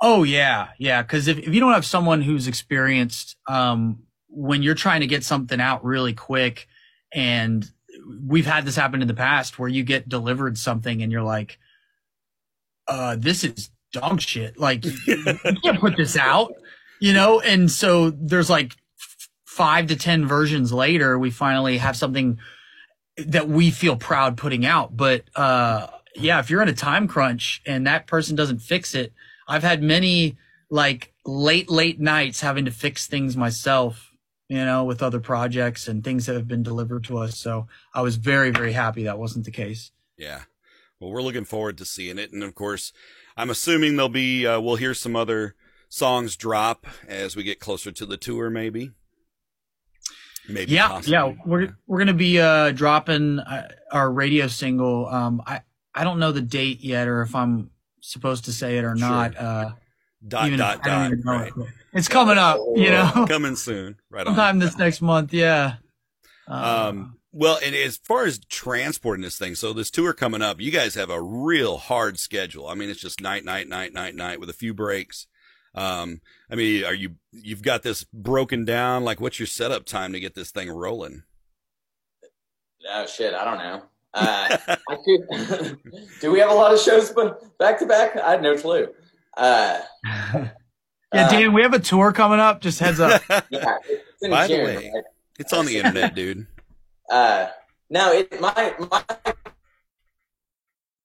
Oh 0.00 0.22
yeah, 0.22 0.68
yeah. 0.78 1.02
Because 1.02 1.28
if, 1.28 1.38
if 1.38 1.54
you 1.54 1.60
don't 1.60 1.72
have 1.72 1.86
someone 1.86 2.22
who's 2.22 2.46
experienced, 2.46 3.36
um, 3.48 4.02
when 4.28 4.62
you're 4.62 4.74
trying 4.74 5.00
to 5.00 5.06
get 5.06 5.24
something 5.24 5.60
out 5.60 5.84
really 5.84 6.12
quick, 6.12 6.66
and 7.12 7.70
we've 8.26 8.46
had 8.46 8.64
this 8.64 8.76
happen 8.76 9.02
in 9.02 9.08
the 9.08 9.14
past 9.14 9.58
where 9.58 9.68
you 9.68 9.84
get 9.84 10.08
delivered 10.08 10.58
something 10.58 11.02
and 11.02 11.10
you're 11.10 11.22
like, 11.22 11.58
uh, 12.88 13.16
this 13.16 13.44
is 13.44 13.70
dog 13.92 14.20
shit. 14.20 14.58
Like 14.58 14.84
you 14.84 15.24
can't 15.62 15.80
put 15.80 15.96
this 15.96 16.16
out 16.16 16.52
you 17.00 17.12
know, 17.12 17.40
and 17.40 17.70
so 17.70 18.10
there's 18.10 18.50
like 18.50 18.74
five 19.44 19.86
to 19.86 19.96
10 19.96 20.26
versions 20.26 20.72
later, 20.72 21.18
we 21.18 21.30
finally 21.30 21.78
have 21.78 21.96
something 21.96 22.38
that 23.16 23.48
we 23.48 23.70
feel 23.70 23.96
proud 23.96 24.36
putting 24.36 24.66
out. 24.66 24.96
But, 24.96 25.24
uh, 25.36 25.86
yeah, 26.16 26.40
if 26.40 26.50
you're 26.50 26.62
in 26.62 26.68
a 26.68 26.74
time 26.74 27.06
crunch 27.06 27.62
and 27.64 27.86
that 27.86 28.06
person 28.06 28.36
doesn't 28.36 28.58
fix 28.58 28.94
it, 28.94 29.12
I've 29.46 29.62
had 29.62 29.82
many 29.82 30.36
like 30.70 31.12
late, 31.24 31.70
late 31.70 32.00
nights 32.00 32.40
having 32.40 32.64
to 32.64 32.70
fix 32.70 33.06
things 33.06 33.36
myself, 33.36 34.12
you 34.48 34.64
know, 34.64 34.84
with 34.84 35.02
other 35.02 35.20
projects 35.20 35.86
and 35.86 36.02
things 36.02 36.26
that 36.26 36.34
have 36.34 36.48
been 36.48 36.62
delivered 36.62 37.04
to 37.04 37.18
us. 37.18 37.38
So 37.38 37.68
I 37.94 38.02
was 38.02 38.16
very, 38.16 38.50
very 38.50 38.72
happy 38.72 39.04
that 39.04 39.18
wasn't 39.18 39.44
the 39.44 39.50
case. 39.52 39.92
Yeah. 40.16 40.42
Well, 40.98 41.10
we're 41.10 41.22
looking 41.22 41.44
forward 41.44 41.78
to 41.78 41.84
seeing 41.84 42.18
it. 42.18 42.32
And 42.32 42.42
of 42.42 42.54
course, 42.54 42.92
I'm 43.36 43.50
assuming 43.50 43.96
there'll 43.96 44.08
be, 44.08 44.46
uh, 44.46 44.60
we'll 44.60 44.76
hear 44.76 44.94
some 44.94 45.14
other 45.14 45.54
songs 45.94 46.36
drop 46.36 46.86
as 47.06 47.36
we 47.36 47.44
get 47.44 47.60
closer 47.60 47.92
to 47.92 48.04
the 48.04 48.16
tour, 48.16 48.50
maybe. 48.50 48.90
Maybe. 50.48 50.72
Yeah, 50.72 50.88
possibly. 50.88 51.12
yeah. 51.12 51.32
We're 51.46 51.76
we're 51.86 51.98
gonna 51.98 52.12
be 52.12 52.40
uh, 52.40 52.72
dropping 52.72 53.38
uh, 53.38 53.68
our 53.92 54.10
radio 54.12 54.46
single. 54.48 55.06
Um, 55.08 55.40
I 55.46 55.62
I 55.94 56.04
don't 56.04 56.18
know 56.18 56.32
the 56.32 56.42
date 56.42 56.80
yet, 56.80 57.08
or 57.08 57.22
if 57.22 57.34
I'm 57.34 57.70
supposed 58.00 58.44
to 58.46 58.52
say 58.52 58.76
it 58.76 58.84
or 58.84 58.94
not. 58.94 59.36
Uh, 59.36 59.70
Dot 60.26 60.46
Even 60.46 60.58
dot 60.58 60.82
dot. 60.82 61.12
Right. 61.22 61.52
it. 61.54 61.66
It's 61.92 62.08
coming 62.08 62.38
up, 62.38 62.58
you 62.76 62.88
know, 62.88 63.26
Coming 63.28 63.56
soon. 63.56 63.96
Right 64.10 64.20
on. 64.26 64.34
sometime 64.34 64.58
this 64.58 64.76
next 64.78 65.02
month. 65.02 65.34
Yeah. 65.34 65.74
Uh, 66.48 66.88
Um, 66.90 67.18
well, 67.30 67.58
and 67.62 67.74
as 67.74 67.98
far 67.98 68.24
as 68.24 68.38
transporting 68.48 69.22
this 69.22 69.36
thing, 69.36 69.54
so 69.54 69.74
this 69.74 69.90
tour 69.90 70.14
coming 70.14 70.40
up, 70.40 70.62
you 70.62 70.70
guys 70.70 70.94
have 70.94 71.10
a 71.10 71.20
real 71.20 71.76
hard 71.76 72.18
schedule. 72.18 72.68
I 72.68 72.74
mean, 72.74 72.88
it's 72.88 73.00
just 73.00 73.20
night, 73.20 73.44
night, 73.44 73.68
night, 73.68 73.92
night, 73.92 74.14
night 74.14 74.40
with 74.40 74.48
a 74.48 74.54
few 74.54 74.72
breaks. 74.72 75.26
Um, 75.74 76.20
I 76.50 76.54
mean, 76.54 76.84
are 76.84 76.94
you, 76.94 77.16
you've 77.32 77.62
got 77.62 77.82
this 77.82 78.04
broken 78.12 78.64
down? 78.64 79.04
Like, 79.04 79.20
what's 79.20 79.40
your 79.40 79.46
setup 79.46 79.84
time 79.86 80.12
to 80.12 80.20
get 80.20 80.34
this 80.34 80.50
thing 80.50 80.70
rolling? 80.70 81.22
Oh 82.88 83.06
shit, 83.06 83.34
I 83.34 83.44
don't 83.44 83.58
know. 83.58 83.82
Uh, 84.12 84.56
I 84.88 84.96
do 86.20 86.30
we 86.30 86.38
have 86.38 86.50
a 86.50 86.54
lot 86.54 86.72
of 86.72 86.80
shows 86.80 87.10
but 87.10 87.58
back 87.58 87.78
to 87.80 87.86
back? 87.86 88.16
I 88.16 88.32
had 88.32 88.42
no 88.42 88.56
clue. 88.56 88.88
Uh, 89.36 89.80
yeah, 90.04 90.48
uh, 91.12 91.30
Dan, 91.30 91.52
we 91.52 91.62
have 91.62 91.74
a 91.74 91.78
tour 91.80 92.12
coming 92.12 92.38
up. 92.40 92.60
Just 92.60 92.78
heads 92.78 93.00
up. 93.00 93.22
yeah, 93.50 93.76
it's 93.88 94.22
in 94.22 94.30
By 94.30 94.46
the 94.46 94.54
June. 94.54 94.64
way- 94.64 94.92
it's 95.38 95.52
on 95.52 95.66
the 95.66 95.76
internet, 95.78 96.14
dude. 96.14 96.46
Uh, 97.10 97.48
no, 97.90 98.12
it 98.12 98.40
my 98.40 98.74
my 98.90 99.02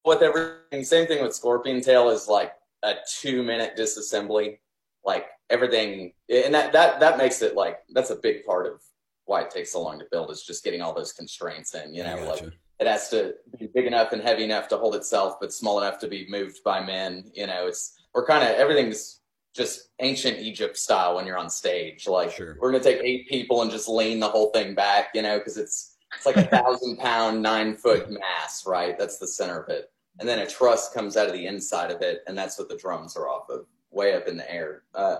with 0.06 0.22
everything. 0.22 0.84
Same 0.84 1.08
thing 1.08 1.24
with 1.24 1.34
Scorpion 1.34 1.82
Tail 1.82 2.10
is 2.10 2.28
like 2.28 2.54
a 2.84 2.96
two 3.20 3.44
minute 3.44 3.76
disassembly. 3.78 4.60
Like 5.06 5.28
everything, 5.50 6.14
and 6.30 6.54
that 6.54 6.74
that 6.74 7.00
that 7.00 7.18
makes 7.18 7.42
it 7.42 7.56
like 7.56 7.80
that's 7.94 8.10
a 8.10 8.18
big 8.18 8.44
part 8.46 8.68
of 8.68 8.82
why 9.26 9.42
it 9.42 9.50
takes 9.50 9.72
so 9.72 9.82
long 9.82 9.98
to 10.00 10.06
build 10.12 10.30
is 10.30 10.44
just 10.44 10.64
getting 10.64 10.82
all 10.82 10.94
those 10.94 11.14
constraints 11.14 11.74
in. 11.74 11.94
You 11.94 12.04
know, 12.04 12.18
like 12.28 12.54
it 12.80 12.88
has 12.88 13.10
to 13.10 13.36
be 13.58 13.68
big 13.74 13.86
enough 13.86 14.12
and 14.12 14.22
heavy 14.22 14.44
enough 14.44 14.68
to 14.70 14.78
hold 14.78 14.96
itself, 14.96 15.36
but 15.40 15.54
small 15.54 15.80
enough 15.80 16.00
to 16.00 16.08
be 16.08 16.28
moved 16.30 16.60
by 16.66 16.84
men. 16.84 17.32
You 17.34 17.48
know, 17.48 17.68
it's 17.68 17.96
we're 18.14 18.26
kind 18.26 18.44
of 18.44 18.56
everything's 18.56 19.22
just 19.56 19.90
ancient 20.00 20.38
Egypt 20.40 20.78
style 20.78 21.16
when 21.16 21.26
you're 21.26 21.38
on 21.38 21.50
stage. 21.50 22.08
Like 22.08 22.32
Sure. 22.32 22.58
we're 22.60 22.72
gonna 22.72 22.84
take 22.84 23.02
eight 23.02 23.28
people 23.30 23.62
and 23.62 23.72
just 23.72 23.88
lean 23.88 24.20
the 24.20 24.28
whole 24.28 24.52
thing 24.52 24.76
back. 24.76 25.10
You 25.14 25.22
know, 25.22 25.38
because 25.38 25.58
it's 25.58 25.96
it's 26.16 26.26
like 26.26 26.38
a 26.38 26.44
thousand 26.46 26.98
pound, 26.98 27.42
nine 27.42 27.76
foot 27.76 28.10
mass, 28.12 28.66
right? 28.66 28.98
That's 29.00 29.18
the 29.18 29.28
center 29.28 29.60
of 29.62 29.70
it, 29.70 29.92
and 30.20 30.28
then 30.28 30.40
a 30.40 30.48
truss 30.48 30.92
comes 30.94 31.18
out 31.18 31.28
of 31.28 31.34
the 31.34 31.46
inside 31.46 31.92
of 31.92 32.02
it, 32.02 32.24
and 32.28 32.38
that's 32.38 32.58
what 32.58 32.70
the 32.70 32.78
drums 32.78 33.16
are 33.16 33.30
off 33.30 33.50
of, 33.50 33.66
way 33.92 34.14
up 34.14 34.28
in 34.28 34.38
the 34.38 34.52
air. 34.52 34.84
Uh, 34.96 35.18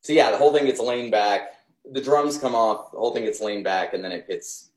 so 0.00 0.12
yeah, 0.12 0.30
the 0.30 0.36
whole 0.36 0.52
thing 0.52 0.66
gets 0.66 0.80
leaned 0.80 1.10
back. 1.10 1.54
The 1.90 2.00
drums 2.00 2.38
come 2.38 2.54
off, 2.54 2.92
the 2.92 2.98
whole 2.98 3.12
thing 3.14 3.24
gets 3.24 3.40
leaned 3.40 3.64
back, 3.64 3.94
and 3.94 4.04
then 4.04 4.12
it 4.12 4.28
gets 4.28 4.70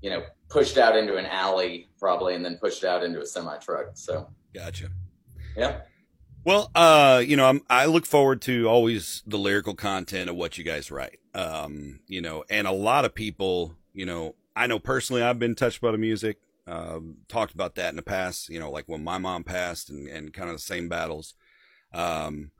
you 0.00 0.10
know, 0.10 0.22
pushed 0.48 0.78
out 0.78 0.96
into 0.96 1.16
an 1.16 1.26
alley 1.26 1.88
probably, 1.98 2.34
and 2.34 2.44
then 2.44 2.56
pushed 2.56 2.84
out 2.84 3.02
into 3.02 3.20
a 3.20 3.26
semi 3.26 3.56
truck. 3.58 3.86
So 3.94 4.28
Gotcha. 4.54 4.90
yeah, 5.56 5.80
Well, 6.44 6.70
uh, 6.74 7.22
you 7.26 7.36
know, 7.36 7.46
I'm, 7.46 7.62
I 7.68 7.86
look 7.86 8.06
forward 8.06 8.40
to 8.42 8.68
always 8.68 9.22
the 9.26 9.38
lyrical 9.38 9.74
content 9.74 10.30
of 10.30 10.36
what 10.36 10.56
you 10.56 10.64
guys 10.64 10.90
write. 10.90 11.18
Um, 11.34 12.00
you 12.06 12.20
know, 12.20 12.44
and 12.48 12.66
a 12.66 12.72
lot 12.72 13.04
of 13.04 13.14
people, 13.14 13.74
you 13.92 14.06
know, 14.06 14.34
I 14.54 14.66
know 14.66 14.78
personally 14.78 15.22
I've 15.22 15.38
been 15.38 15.54
touched 15.54 15.80
by 15.80 15.90
the 15.92 15.98
music, 15.98 16.38
um, 16.68 17.16
talked 17.28 17.54
about 17.54 17.74
that 17.76 17.90
in 17.90 17.96
the 17.96 18.02
past, 18.02 18.48
you 18.48 18.60
know, 18.60 18.70
like 18.70 18.84
when 18.86 19.02
my 19.02 19.18
mom 19.18 19.44
passed 19.44 19.90
and, 19.90 20.06
and 20.08 20.32
kind 20.32 20.50
of 20.50 20.56
the 20.56 20.62
same 20.62 20.88
battles. 20.88 21.34
Um, 21.92 22.50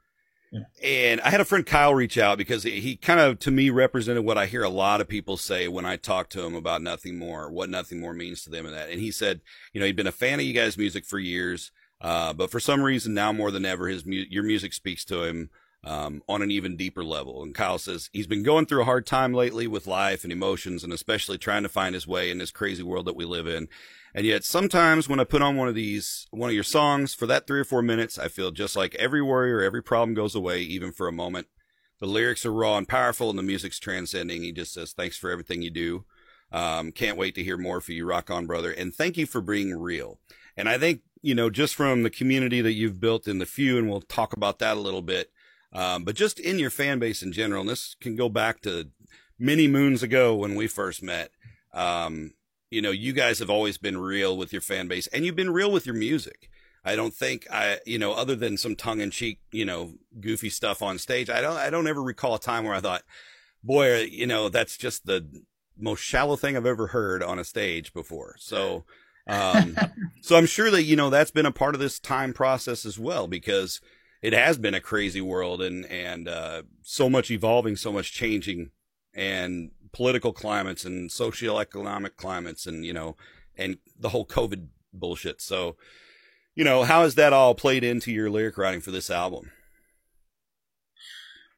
Yeah. 0.51 0.61
and 0.83 1.21
I 1.21 1.29
had 1.29 1.43
a 1.43 1.45
friend 1.45 1.67
Kyle 1.67 1.95
reach 1.95 2.17
out 2.17 2.39
because 2.39 2.63
he, 2.63 2.97
kind 2.97 3.21
of 3.21 3.39
to 3.41 3.51
me 3.51 3.69
represented 3.69 4.25
what 4.25 4.39
I 4.39 4.47
hear 4.47 4.63
a 4.63 4.71
lot 4.71 5.03
of 5.03 5.07
people 5.07 5.37
say 5.37 5.69
when 5.69 5.85
I 5.85 5.97
talk 5.97 6.31
to 6.31 6.43
him 6.43 6.55
about 6.55 6.81
nothing 6.81 7.19
more, 7.19 7.51
what 7.51 7.69
nothing 7.69 8.01
more 8.01 8.15
means 8.15 8.43
to 8.45 8.51
them 8.51 8.65
and 8.65 8.75
that. 8.75 8.89
And 8.89 8.99
he 8.99 9.11
said, 9.11 9.43
you 9.75 9.81
know, 9.81 9.87
he'd 9.87 9.97
been 9.97 10.07
a 10.07 10.13
fan 10.13 10.41
of 10.41 10.47
you 10.47 10.55
guys' 10.55 10.79
music 10.79 11.05
for 11.05 11.19
years. 11.19 11.71
Uh, 12.01 12.33
but 12.33 12.51
for 12.51 12.61
some 12.61 12.83
reason 12.83 13.13
now 13.13 13.33
more 13.33 13.51
than 13.51 13.67
ever, 13.67 13.89
his 13.89 14.07
mu- 14.07 14.25
your 14.31 14.45
music 14.45 14.73
speaks 14.73 15.05
to 15.05 15.25
him 15.25 15.51
um, 15.85 16.23
on 16.29 16.43
an 16.43 16.51
even 16.51 16.77
deeper 16.77 17.05
level. 17.05 17.43
And 17.43 17.55
Kyle 17.55 17.79
says 17.79 18.11
he's 18.13 18.27
been 18.27 18.43
going 18.43 18.67
through 18.67 18.83
a 18.83 18.87
hard 18.87 19.07
time 19.07 19.33
lately 19.33 19.67
with 19.67 19.87
life 19.87 20.25
and 20.25 20.33
emotions, 20.33 20.85
and 20.85 20.93
especially 20.93 21.39
trying 21.39 21.63
to 21.63 21.69
find 21.69 21.95
his 21.95 22.07
way 22.07 22.31
in 22.31 22.39
this 22.39 22.51
crazy 22.51 22.83
world 22.83 23.07
that 23.07 23.17
we 23.17 23.25
live 23.25 23.47
in. 23.47 23.69
And 24.15 24.27
yet, 24.27 24.45
sometimes 24.45 25.09
when 25.09 25.21
I 25.21 25.25
put 25.25 25.43
on 25.43 25.57
one 25.57 25.69
of 25.69 25.75
these, 25.75 26.27
one 26.31 26.51
of 26.51 26.55
your 26.55 26.65
songs 26.65 27.15
for 27.15 27.27
that 27.27 27.47
three 27.47 27.61
or 27.61 27.65
four 27.65 27.83
minutes, 27.83 28.19
I 28.19 28.29
feel 28.29 28.51
just 28.51 28.75
like 28.75 28.95
every 28.97 29.23
worry 29.23 29.53
or 29.53 29.61
every 29.61 29.83
problem 29.83 30.15
goes 30.15 30.35
away, 30.35 30.61
even 30.61 30.93
for 30.93 31.09
a 31.09 31.13
moment. 31.13 31.47
The 32.01 32.07
lyrics 32.07 32.47
are 32.47 32.53
raw 32.53 32.77
and 32.77 32.89
powerful, 32.89 33.29
and 33.31 33.39
the 33.39 33.43
music's 33.43 33.79
transcending. 33.79 34.43
He 34.43 34.53
just 34.53 34.73
says, 34.73 34.93
"Thanks 34.93 35.17
for 35.17 35.31
everything 35.31 35.63
you 35.63 35.71
do. 35.71 36.05
Um, 36.51 36.93
can't 36.93 37.19
wait 37.19 37.35
to 37.35 37.45
hear 37.45 37.59
more 37.59 37.81
for 37.81 37.93
you, 37.93 38.07
rock 38.07 38.31
on, 38.31 38.47
brother, 38.47 38.71
and 38.71 38.95
thank 38.95 39.17
you 39.17 39.27
for 39.27 39.41
being 39.41 39.75
real." 39.77 40.19
And 40.57 40.69
I 40.69 40.79
think 40.79 41.03
you 41.23 41.35
know, 41.35 41.51
just 41.51 41.75
from 41.75 42.03
the 42.03 42.11
community 42.11 42.61
that 42.61 42.73
you've 42.73 43.01
built 43.01 43.27
in 43.27 43.39
the 43.39 43.47
few, 43.47 43.79
and 43.79 43.89
we'll 43.89 44.01
talk 44.01 44.33
about 44.33 44.59
that 44.61 44.77
a 44.77 44.81
little 44.81 45.03
bit. 45.03 45.31
Um, 45.73 46.05
but 46.05 46.15
just 46.15 46.41
in 46.41 46.59
your 46.59 46.71
fan 46.71 46.99
base 46.99 47.23
in 47.23 47.33
general, 47.33 47.61
and 47.61 47.71
this 47.71 47.97
can 48.01 48.17
go 48.17 48.29
back 48.29 48.61
to 48.63 48.89
many 49.39 49.69
moons 49.69 50.03
ago 50.03 50.35
when 50.35 50.55
we 50.55 50.67
first 50.67 51.03
met. 51.03 51.31
Um, 51.73 52.33
you 52.71 52.83
know, 52.83 52.91
you 52.91 53.13
guys 53.13 53.39
have 53.39 53.51
always 53.51 53.79
been 53.79 53.99
real 53.99 54.37
with 54.37 54.53
your 54.53 54.63
fan 54.63 54.89
base, 54.89 55.07
and 55.09 55.25
you've 55.25 55.37
been 55.37 55.51
real 55.51 55.71
with 55.71 55.87
your 55.87 55.95
music. 55.95 56.51
I 56.85 56.97
don't 56.97 57.15
think 57.15 57.47
I, 57.51 57.79
you 57.87 57.99
know, 57.99 58.13
other 58.13 58.35
than 58.35 58.57
some 58.57 58.77
tongue 58.77 59.01
in 59.01 59.11
cheek, 59.11 59.41
you 59.51 59.65
know, 59.65 59.95
goofy 60.21 60.51
stuff 60.51 60.83
on 60.83 60.99
stage, 60.99 61.29
I 61.29 61.41
don't, 61.41 61.57
I 61.57 61.71
don't 61.71 61.87
ever 61.87 62.03
recall 62.03 62.35
a 62.35 62.41
time 62.41 62.65
where 62.65 62.75
I 62.75 62.81
thought, 62.81 63.03
boy, 63.63 64.03
you 64.03 64.27
know, 64.27 64.49
that's 64.49 64.77
just 64.77 65.07
the 65.07 65.27
most 65.79 66.01
shallow 66.01 66.37
thing 66.37 66.57
I've 66.57 66.67
ever 66.67 66.89
heard 66.89 67.23
on 67.23 67.39
a 67.39 67.45
stage 67.45 67.93
before. 67.93 68.37
So, 68.39 68.85
um, 69.27 69.77
so 70.23 70.37
I'm 70.37 70.47
sure 70.47 70.71
that, 70.71 70.85
you 70.85 70.97
know, 70.97 71.11
that's 71.11 71.31
been 71.31 71.47
a 71.47 71.53
part 71.53 71.75
of 71.75 71.81
this 71.81 71.99
time 71.99 72.33
process 72.33 72.87
as 72.87 72.99
well, 72.99 73.27
because 73.27 73.81
it 74.23 74.33
has 74.33 74.59
been 74.59 74.75
a 74.75 74.81
crazy 74.81 75.21
world 75.21 75.63
and, 75.63 75.85
and, 75.87 76.29
uh, 76.29 76.63
so 76.83 77.09
much 77.09 77.31
evolving, 77.31 77.77
so 77.77 77.93
much 77.93 78.13
changing 78.13 78.71
and 79.15 79.71
political 79.93 80.33
climates 80.33 80.85
and 80.85 81.11
socioeconomic 81.11 82.17
climates 82.17 82.67
and, 82.67 82.85
you 82.85 82.93
know, 82.93 83.17
and 83.57 83.79
the 83.99 84.11
whole 84.11 84.27
COVID 84.27 84.69
bullshit. 84.93 85.41
So, 85.41 85.77
you 86.55 86.65
know, 86.65 86.83
how 86.85 87.03
has 87.03 87.15
that 87.17 87.33
all 87.33 87.55
played 87.55 87.85
into 87.85 88.13
your 88.13 88.29
lyric 88.31 88.59
writing 88.59 88.81
for 88.81 88.91
this 88.91 89.11
album? 89.11 89.51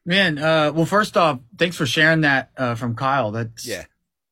Man, 0.05 0.37
uh, 0.39 0.71
well, 0.73 0.85
first 0.85 1.15
off, 1.15 1.39
thanks 1.57 1.75
for 1.77 1.85
sharing 1.85 2.21
that 2.21 2.51
uh, 2.57 2.75
from 2.75 2.95
Kyle. 2.95 3.31
That's 3.31 3.67
Yeah. 3.67 3.85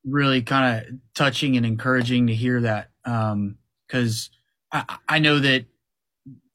really 0.03 0.41
kind 0.41 0.77
of 0.87 0.93
touching 1.13 1.57
and 1.57 1.65
encouraging 1.65 2.27
to 2.27 2.33
hear 2.35 2.61
that. 2.61 2.89
Um, 3.05 3.57
cause 3.87 4.29
I, 4.71 4.97
I 5.07 5.19
know 5.19 5.39
that, 5.39 5.65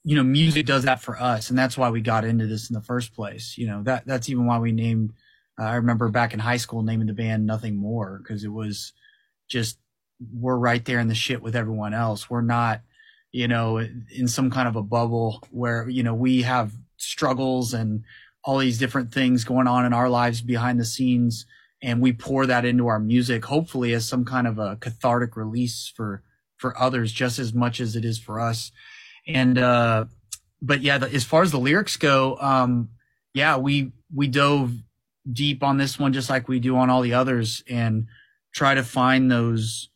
you 0.05 0.17
know, 0.17 0.23
music 0.23 0.67
does 0.67 0.85
that 0.85 1.01
for 1.01 1.21
us. 1.21 1.49
And 1.51 1.59
that's 1.59 1.79
why 1.79 1.91
we 1.91 2.01
got 2.01 2.25
into 2.25 2.47
this 2.47 2.69
in 2.69 2.75
the 2.75 2.83
first 2.83 3.15
place. 3.15 3.57
You 3.57 3.67
know, 3.67 3.83
that, 3.85 4.07
that's 4.07 4.29
even 4.29 4.47
why 4.47 4.59
we 4.59 4.71
named, 4.71 5.15
uh, 5.59 5.65
I 5.65 5.75
remember 5.77 6.09
back 6.11 6.35
in 6.35 6.41
high 6.41 6.59
school 6.59 6.83
naming 6.83 7.07
the 7.07 7.15
band 7.15 7.47
Nothing 7.47 7.77
More 7.77 8.21
because 8.23 8.45
it 8.45 8.53
was 8.53 8.93
just, 9.49 9.79
we're 10.33 10.57
right 10.57 10.85
there 10.85 11.01
in 11.01 11.09
the 11.09 11.15
shit 11.15 11.43
with 11.43 11.57
everyone 11.57 11.95
else. 11.95 12.29
We're 12.29 12.43
not, 12.43 12.83
you 13.33 13.49
know, 13.49 13.79
in 13.79 14.29
some 14.29 14.51
kind 14.51 14.69
of 14.69 14.77
a 14.77 14.83
bubble 14.83 15.43
where, 15.51 15.89
you 15.89 16.03
know, 16.03 16.15
we 16.15 16.43
have 16.43 16.73
struggles 16.99 17.73
and 17.75 18.05
all 18.45 18.59
these 18.59 18.79
different 18.79 19.13
things 19.13 19.45
going 19.45 19.67
on 19.67 19.87
in 19.87 19.93
our 19.93 20.09
lives 20.09 20.43
behind 20.43 20.79
the 20.79 20.85
scenes 20.85 21.47
and 21.83 22.01
we 22.01 22.13
pour 22.13 22.47
that 22.47 22.65
into 22.65 22.87
our 22.87 22.99
music 22.99 23.45
hopefully 23.45 23.93
as 23.93 24.09
some 24.09 24.25
kind 24.25 24.47
of 24.47 24.59
a 24.59 24.77
cathartic 24.77 25.37
release 25.37 25.93
for 25.95 26.23
for 26.57 26.79
others 26.81 27.13
just 27.13 27.39
as 27.39 27.53
much 27.53 27.81
as 27.81 27.97
it 27.97 28.05
is 28.05 28.19
for 28.19 28.41
us 28.41 28.71
and 29.27 29.59
uh 29.59 30.05
but 30.63 30.81
yeah 30.81 30.99
the, 30.99 31.13
as 31.13 31.25
far 31.25 31.43
as 31.43 31.51
the 31.51 31.59
lyrics 31.59 31.97
go 31.97 32.37
um 32.41 32.89
yeah 33.33 33.57
we 33.57 33.93
we 34.15 34.27
dove 34.27 34.73
deep 35.31 35.63
on 35.63 35.79
this 35.79 35.99
one 35.99 36.13
just 36.13 36.31
like 36.31 36.49
we 36.49 36.61
do 36.61 36.77
on 36.77 36.91
all 36.91 37.01
the 37.03 37.15
others 37.15 37.63
and 37.69 38.07
try 38.53 38.75
to 38.75 38.83
find 38.83 39.31
those 39.31 39.89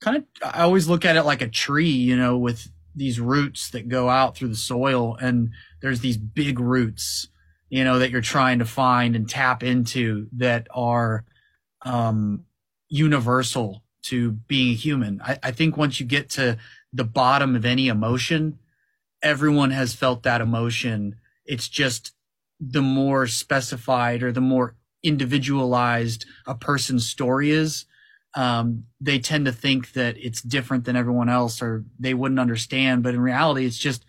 kind 0.00 0.16
of 0.16 0.24
i 0.42 0.62
always 0.62 0.88
look 0.88 1.04
at 1.04 1.16
it 1.16 1.22
like 1.22 1.42
a 1.42 1.48
tree 1.48 1.90
you 1.90 2.16
know 2.16 2.38
with 2.38 2.68
these 2.94 3.18
roots 3.18 3.70
that 3.70 3.88
go 3.88 4.08
out 4.08 4.36
through 4.36 4.48
the 4.48 4.54
soil 4.54 5.16
and 5.16 5.50
there's 5.80 6.00
these 6.00 6.16
big 6.16 6.60
roots 6.60 7.28
you 7.70 7.84
know 7.84 7.98
that 7.98 8.10
you're 8.10 8.20
trying 8.20 8.58
to 8.58 8.64
find 8.64 9.16
and 9.16 9.28
tap 9.28 9.62
into 9.62 10.28
that 10.32 10.68
are 10.72 11.24
um 11.84 12.44
universal 12.92 13.82
to 14.02 14.32
being 14.32 14.76
human. 14.76 15.20
I, 15.22 15.38
I 15.42 15.50
think 15.50 15.76
once 15.76 15.98
you 15.98 16.06
get 16.06 16.28
to 16.30 16.58
the 16.92 17.04
bottom 17.04 17.56
of 17.56 17.64
any 17.64 17.88
emotion. 17.88 18.58
Everyone 19.22 19.70
has 19.70 19.94
felt 19.94 20.22
that 20.24 20.40
emotion. 20.40 21.16
It's 21.44 21.68
just 21.68 22.12
the 22.60 22.82
more 22.82 23.26
specified 23.26 24.22
or 24.22 24.32
the 24.32 24.40
more 24.40 24.76
individualized 25.02 26.26
a 26.46 26.54
person's 26.54 27.06
story 27.06 27.50
is 27.50 27.86
um, 28.34 28.84
they 29.00 29.18
tend 29.18 29.46
to 29.46 29.52
think 29.52 29.92
that 29.92 30.16
it's 30.18 30.40
different 30.40 30.84
than 30.84 30.96
everyone 30.96 31.28
else 31.28 31.60
or 31.60 31.84
they 31.98 32.14
wouldn't 32.14 32.40
understand. 32.40 33.02
But 33.02 33.14
in 33.14 33.20
reality 33.20 33.66
it's 33.66 33.78
just 33.78 34.04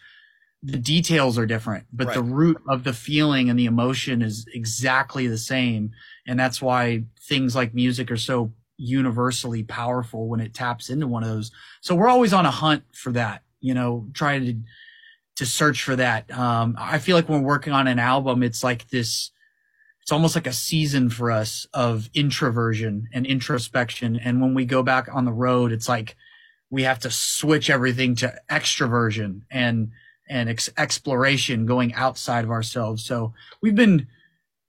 the 0.62 0.78
details 0.78 1.38
are 1.38 1.46
different 1.46 1.86
but 1.92 2.14
the 2.14 2.24
root 2.24 2.58
of 2.70 2.86
the 2.86 2.94
feeling 2.94 3.50
and 3.50 3.60
the 3.60 3.66
emotion 3.66 4.22
is 4.22 4.46
exactly 4.54 5.28
the 5.28 5.38
same. 5.38 5.92
And 6.26 6.40
that's 6.40 6.62
why 6.62 7.04
things 7.22 7.56
like 7.56 7.74
music 7.74 8.10
are 8.12 8.18
so 8.18 8.54
universally 8.78 9.64
powerful 9.64 10.28
when 10.28 10.40
it 10.40 10.54
taps 10.54 10.90
into 10.90 11.08
one 11.08 11.24
of 11.24 11.30
those 11.30 11.52
so 11.82 11.96
we're 11.96 12.08
always 12.08 12.34
on 12.34 12.46
a 12.46 12.52
hunt 12.52 12.84
for 12.94 13.12
that 13.12 13.44
you 13.60 13.74
know 13.74 14.08
trying 14.14 14.46
to 14.46 14.56
to 15.36 15.46
search 15.46 15.84
for 15.84 15.96
that. 15.96 16.30
Um, 16.32 16.76
I 16.78 17.00
feel 17.00 17.16
like 17.16 17.28
when 17.28 17.42
we're 17.42 17.48
working 17.48 17.74
on 17.74 17.88
an 17.88 18.00
album, 18.00 18.44
it's 18.44 18.64
like 18.64 18.88
this, 18.90 19.32
it's 20.02 20.12
almost 20.12 20.36
like 20.36 20.48
a 20.48 20.54
season 20.54 21.10
for 21.10 21.32
us 21.32 21.66
of 21.74 22.10
introversion 22.14 23.08
and 23.14 23.26
introspection. 23.26 24.18
And 24.18 24.42
when 24.42 24.54
we 24.54 24.66
go 24.66 24.84
back 24.84 25.10
on 25.12 25.26
the 25.26 25.34
road, 25.34 25.72
it's 25.72 25.90
like 25.90 26.16
we 26.70 26.84
have 26.84 27.00
to 27.00 27.12
switch 27.12 27.70
everything 27.70 28.16
to 28.16 28.34
extroversion 28.50 29.42
and, 29.50 29.92
and 30.30 30.50
ex- 30.50 30.70
exploration 30.78 31.66
going 31.66 31.94
outside 31.94 32.44
of 32.44 32.52
ourselves. 32.52 33.04
So 33.04 33.34
we've 33.62 33.76
been 33.76 34.08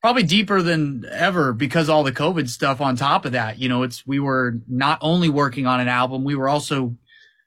probably 0.05 0.23
deeper 0.23 0.61
than 0.61 1.03
ever 1.11 1.55
because 1.55 1.89
all 1.89 2.05
the 2.05 2.13
COVID 2.13 2.47
stuff 2.47 2.83
on 2.83 2.95
top 2.95 3.25
of 3.25 3.33
that. 3.33 3.59
You 3.59 3.71
know, 3.71 3.85
it's, 3.85 4.07
we 4.07 4.21
were 4.21 4.61
not 4.69 4.99
only 5.01 5.31
working 5.31 5.67
on 5.67 5.81
an 5.81 5.89
album, 5.89 6.25
we 6.25 6.35
were 6.35 6.47
also 6.47 6.95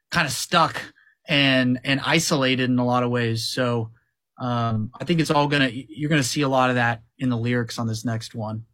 kind 0.10 0.26
of 0.26 0.34
stuck 0.34 0.82
and 1.28 1.80
and 1.84 2.00
isolated 2.04 2.68
in 2.68 2.80
a 2.80 2.84
lot 2.84 3.04
of 3.04 3.12
ways. 3.12 3.48
So 3.48 3.92
um, 4.40 4.90
I 5.00 5.04
think 5.04 5.20
it's 5.20 5.30
all 5.30 5.48
gonna 5.48 5.70
you're 5.72 6.10
gonna 6.10 6.24
see 6.24 6.42
a 6.42 6.50
lot 6.50 6.72
of 6.72 6.78
that 6.78 7.04
in 7.20 7.30
the 7.30 7.38
lyrics 7.38 7.78
on 7.78 7.86
this 7.86 8.04
next 8.04 8.34
one. 8.34 8.66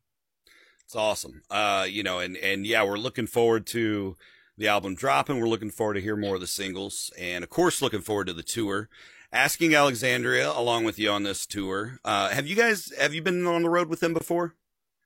It's 0.86 0.96
awesome. 0.96 1.42
Uh, 1.50 1.86
you 1.90 2.04
know, 2.04 2.20
and 2.20 2.38
and 2.38 2.66
yeah, 2.66 2.86
we're 2.86 2.96
looking 2.96 3.28
forward 3.28 3.66
to 3.68 4.16
the 4.58 4.70
album 4.70 4.96
dropping. 4.96 5.42
We're 5.42 5.50
looking 5.50 5.72
forward 5.72 5.96
to 5.96 6.02
hear 6.02 6.16
more 6.16 6.36
of 6.36 6.42
the 6.42 6.48
singles, 6.48 7.12
and 7.20 7.44
of 7.44 7.50
course, 7.50 7.82
looking 7.82 8.00
forward 8.00 8.28
to 8.28 8.34
the 8.34 8.44
tour. 8.44 8.88
Asking 9.34 9.74
Alexandria 9.74 10.52
along 10.52 10.84
with 10.84 11.00
you 11.00 11.10
on 11.10 11.24
this 11.24 11.48
tour. 11.48 12.00
Uh, 12.06 12.30
have 12.30 12.46
you 12.46 12.56
guys 12.56 12.94
have 13.00 13.16
you 13.16 13.22
been 13.24 13.48
on 13.48 13.63
the 13.63 13.70
road 13.70 13.90
with 13.90 14.00
them 14.00 14.13
before? 14.13 14.54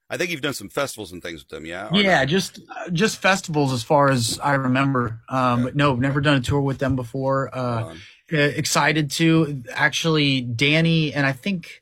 I 0.09 0.17
think 0.17 0.31
you've 0.31 0.41
done 0.41 0.53
some 0.53 0.67
festivals 0.67 1.13
and 1.13 1.21
things 1.23 1.41
with 1.41 1.49
them, 1.49 1.65
yeah. 1.65 1.89
yeah, 1.93 2.19
not? 2.19 2.27
just 2.27 2.59
just 2.91 3.21
festivals 3.21 3.71
as 3.71 3.83
far 3.83 4.09
as 4.09 4.37
I 4.43 4.55
remember. 4.55 5.21
Um, 5.29 5.63
But 5.63 5.75
no, 5.77 5.95
never 5.95 6.19
done 6.19 6.35
a 6.35 6.41
tour 6.41 6.59
with 6.59 6.77
them 6.77 6.97
before. 6.97 7.49
Uh, 7.53 7.95
excited 8.29 9.11
to 9.11 9.63
actually 9.73 10.41
Danny 10.41 11.13
and 11.13 11.25
I 11.25 11.31
think 11.31 11.81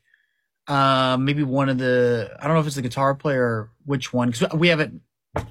uh, 0.68 1.18
maybe 1.20 1.42
one 1.42 1.70
of 1.70 1.80
the 1.80 2.36
I 2.40 2.46
don't 2.46 2.54
know 2.54 2.60
if 2.62 2.68
it's 2.68 2.75
the 2.75 2.84
guitar 2.84 3.16
player 3.16 3.44
or 3.44 3.70
which 3.86 4.14
one 4.14 4.30
because 4.30 4.54
we 4.54 4.68
haven't. 4.68 5.02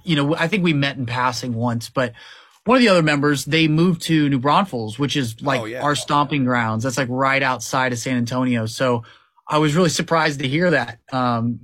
You 0.04 0.16
know, 0.16 0.34
I 0.34 0.48
think 0.48 0.64
we 0.64 0.72
met 0.72 0.96
in 0.96 1.06
passing 1.06 1.54
once, 1.54 1.90
but 1.90 2.14
one 2.64 2.76
of 2.76 2.82
the 2.82 2.88
other 2.88 3.02
members 3.02 3.44
they 3.44 3.68
moved 3.68 4.02
to 4.02 4.28
New 4.28 4.38
Braunfels, 4.38 4.98
which 4.98 5.16
is 5.16 5.40
like 5.42 5.60
oh, 5.60 5.64
yeah. 5.64 5.82
our 5.82 5.94
stomping 5.94 6.44
grounds. 6.44 6.84
That's 6.84 6.96
like 6.96 7.08
right 7.10 7.42
outside 7.42 7.92
of 7.92 7.98
San 7.98 8.16
Antonio. 8.16 8.66
So 8.66 9.02
I 9.46 9.58
was 9.58 9.74
really 9.74 9.90
surprised 9.90 10.40
to 10.40 10.48
hear 10.48 10.70
that. 10.70 10.98
Um, 11.12 11.60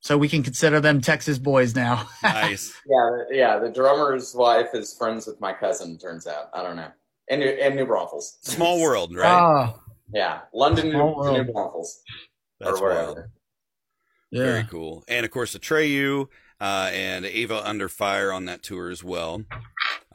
so 0.00 0.16
we 0.16 0.28
can 0.28 0.44
consider 0.44 0.80
them 0.80 1.00
Texas 1.00 1.38
boys 1.38 1.74
now. 1.74 2.08
nice. 2.22 2.72
Yeah, 2.88 3.10
yeah. 3.30 3.58
The 3.58 3.70
drummer's 3.70 4.34
wife 4.36 4.68
is 4.72 4.94
friends 4.96 5.26
with 5.26 5.40
my 5.40 5.52
cousin. 5.52 5.98
Turns 5.98 6.28
out, 6.28 6.50
I 6.54 6.62
don't 6.62 6.76
know. 6.76 6.92
And 7.28 7.40
New, 7.40 7.48
and 7.48 7.74
New 7.74 7.86
Braunfels. 7.86 8.38
Small 8.42 8.80
world, 8.80 9.16
right? 9.16 9.28
Oh. 9.28 9.80
Yeah, 10.14 10.42
London, 10.54 10.90
New, 10.90 11.32
New 11.32 11.44
Braunfels. 11.52 12.00
That's 12.60 12.80
wild. 12.80 13.18
Yeah. 14.30 14.44
Very 14.44 14.64
cool. 14.64 15.02
And 15.08 15.26
of 15.26 15.32
course, 15.32 15.56
Atreyu 15.56 16.28
uh, 16.60 16.90
and 16.92 17.24
Ava 17.24 17.66
Under 17.68 17.88
Fire 17.88 18.32
on 18.32 18.44
that 18.44 18.62
tour 18.62 18.90
as 18.90 19.02
well. 19.02 19.42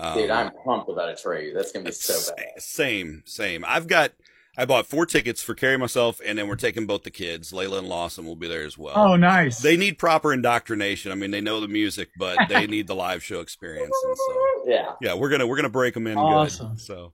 Um, 0.02 0.18
Dude, 0.18 0.32
I'm 0.32 0.52
pumped 0.66 0.90
about 0.90 1.16
Atreyu. 1.16 1.54
That's 1.54 1.72
gonna 1.72 1.86
be 1.86 1.92
so 1.92 2.34
bad. 2.36 2.60
Same, 2.60 3.22
same. 3.26 3.64
I've 3.68 3.88
got 3.88 4.14
I 4.58 4.66
bought 4.66 4.88
four 4.88 5.06
tickets 5.06 5.44
for 5.44 5.54
Carrie 5.54 5.78
myself, 5.78 6.20
and 6.26 6.38
then 6.38 6.48
we're 6.48 6.56
taking 6.56 6.88
both 6.88 7.04
the 7.04 7.12
kids. 7.12 7.52
Layla 7.52 7.78
and 7.80 7.88
Lawson 7.88 8.26
will 8.26 8.36
be 8.36 8.48
there 8.48 8.64
as 8.64 8.78
well. 8.78 8.98
Oh, 8.98 9.16
nice. 9.16 9.60
They 9.60 9.78
need 9.78 10.00
proper 10.00 10.34
indoctrination. 10.34 11.12
I 11.12 11.16
mean, 11.16 11.32
they 11.32 11.40
know 11.40 11.62
the 11.62 11.68
music, 11.68 12.10
but 12.18 12.38
they 12.50 12.66
need 12.68 12.88
the 12.88 12.96
live 12.96 13.24
show 13.24 13.42
experience. 13.42 13.96
And 14.04 14.18
so, 14.18 14.64
yeah, 14.66 14.92
yeah, 15.02 15.14
we're 15.14 15.30
gonna 15.30 15.46
we're 15.46 15.56
gonna 15.56 15.70
break 15.70 15.94
them 15.94 16.08
in 16.08 16.18
awesome. 16.18 16.70
good. 16.70 16.82
So, 16.82 17.14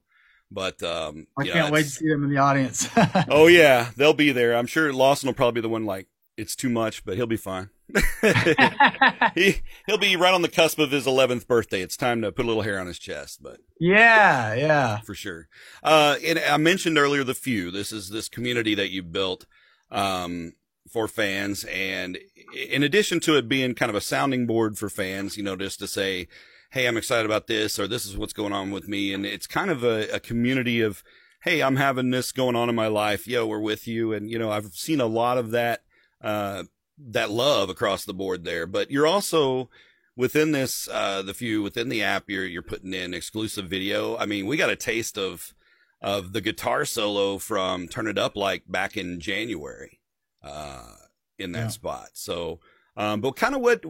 but 0.50 0.82
um, 0.82 1.26
I 1.38 1.46
can't 1.46 1.70
wait 1.72 1.82
to 1.82 1.90
see 1.90 2.08
them 2.08 2.24
in 2.24 2.30
the 2.30 2.38
audience. 2.38 2.88
oh 3.28 3.48
yeah, 3.48 3.90
they'll 3.96 4.14
be 4.14 4.32
there. 4.32 4.56
I'm 4.56 4.66
sure 4.66 4.92
Lawson 4.94 5.26
will 5.26 5.34
probably 5.34 5.60
be 5.60 5.62
the 5.62 5.68
one 5.68 5.84
like 5.84 6.08
it's 6.38 6.56
too 6.56 6.70
much, 6.70 7.04
but 7.04 7.16
he'll 7.16 7.26
be 7.26 7.36
fine. 7.36 7.68
he 9.34 9.62
he'll 9.86 9.98
be 9.98 10.16
right 10.16 10.34
on 10.34 10.42
the 10.42 10.48
cusp 10.48 10.78
of 10.78 10.90
his 10.90 11.06
11th 11.06 11.46
birthday. 11.46 11.80
It's 11.80 11.96
time 11.96 12.20
to 12.22 12.30
put 12.30 12.44
a 12.44 12.48
little 12.48 12.62
hair 12.62 12.78
on 12.78 12.86
his 12.86 12.98
chest, 12.98 13.42
but 13.42 13.60
yeah, 13.80 14.54
yeah, 14.54 15.00
for 15.00 15.14
sure. 15.14 15.48
Uh, 15.82 16.16
and 16.24 16.38
I 16.38 16.56
mentioned 16.58 16.98
earlier 16.98 17.24
the 17.24 17.34
few. 17.34 17.70
This 17.70 17.92
is 17.92 18.10
this 18.10 18.28
community 18.28 18.74
that 18.74 18.90
you 18.90 19.02
built 19.02 19.46
um, 19.90 20.52
for 20.90 21.08
fans, 21.08 21.64
and 21.64 22.18
in 22.54 22.82
addition 22.82 23.20
to 23.20 23.36
it 23.36 23.48
being 23.48 23.74
kind 23.74 23.90
of 23.90 23.96
a 23.96 24.02
sounding 24.02 24.46
board 24.46 24.76
for 24.76 24.90
fans, 24.90 25.36
you 25.36 25.42
know, 25.42 25.56
just 25.56 25.78
to 25.78 25.86
say, 25.86 26.28
"Hey, 26.72 26.86
I'm 26.86 26.98
excited 26.98 27.24
about 27.24 27.46
this," 27.46 27.78
or 27.78 27.88
"This 27.88 28.04
is 28.04 28.18
what's 28.18 28.34
going 28.34 28.52
on 28.52 28.70
with 28.70 28.86
me," 28.86 29.14
and 29.14 29.24
it's 29.24 29.46
kind 29.46 29.70
of 29.70 29.82
a, 29.82 30.08
a 30.10 30.20
community 30.20 30.82
of, 30.82 31.02
"Hey, 31.42 31.62
I'm 31.62 31.76
having 31.76 32.10
this 32.10 32.32
going 32.32 32.54
on 32.54 32.68
in 32.68 32.74
my 32.74 32.88
life. 32.88 33.26
Yo, 33.26 33.46
we're 33.46 33.60
with 33.60 33.88
you," 33.88 34.12
and 34.12 34.30
you 34.30 34.38
know, 34.38 34.50
I've 34.50 34.74
seen 34.74 35.00
a 35.00 35.06
lot 35.06 35.38
of 35.38 35.52
that. 35.52 35.80
Uh, 36.20 36.64
that 36.98 37.30
love 37.30 37.70
across 37.70 38.04
the 38.04 38.14
board 38.14 38.44
there. 38.44 38.66
But 38.66 38.90
you're 38.90 39.06
also 39.06 39.70
within 40.16 40.52
this, 40.52 40.88
uh, 40.88 41.22
the 41.22 41.32
few 41.32 41.62
within 41.62 41.88
the 41.88 42.02
app, 42.02 42.28
you're 42.28 42.44
you're 42.44 42.62
putting 42.62 42.92
in 42.92 43.14
exclusive 43.14 43.66
video. 43.66 44.16
I 44.16 44.26
mean, 44.26 44.46
we 44.46 44.56
got 44.56 44.70
a 44.70 44.76
taste 44.76 45.16
of 45.16 45.54
of 46.00 46.32
the 46.32 46.40
guitar 46.40 46.84
solo 46.84 47.38
from 47.38 47.88
Turn 47.88 48.06
It 48.06 48.18
Up 48.18 48.36
like 48.36 48.64
back 48.66 48.96
in 48.96 49.20
January, 49.20 50.00
uh, 50.42 50.94
in 51.38 51.52
that 51.52 51.58
yeah. 51.58 51.68
spot. 51.68 52.10
So, 52.12 52.60
um, 52.96 53.20
but 53.20 53.36
kind 53.36 53.54
of 53.54 53.60
what 53.60 53.84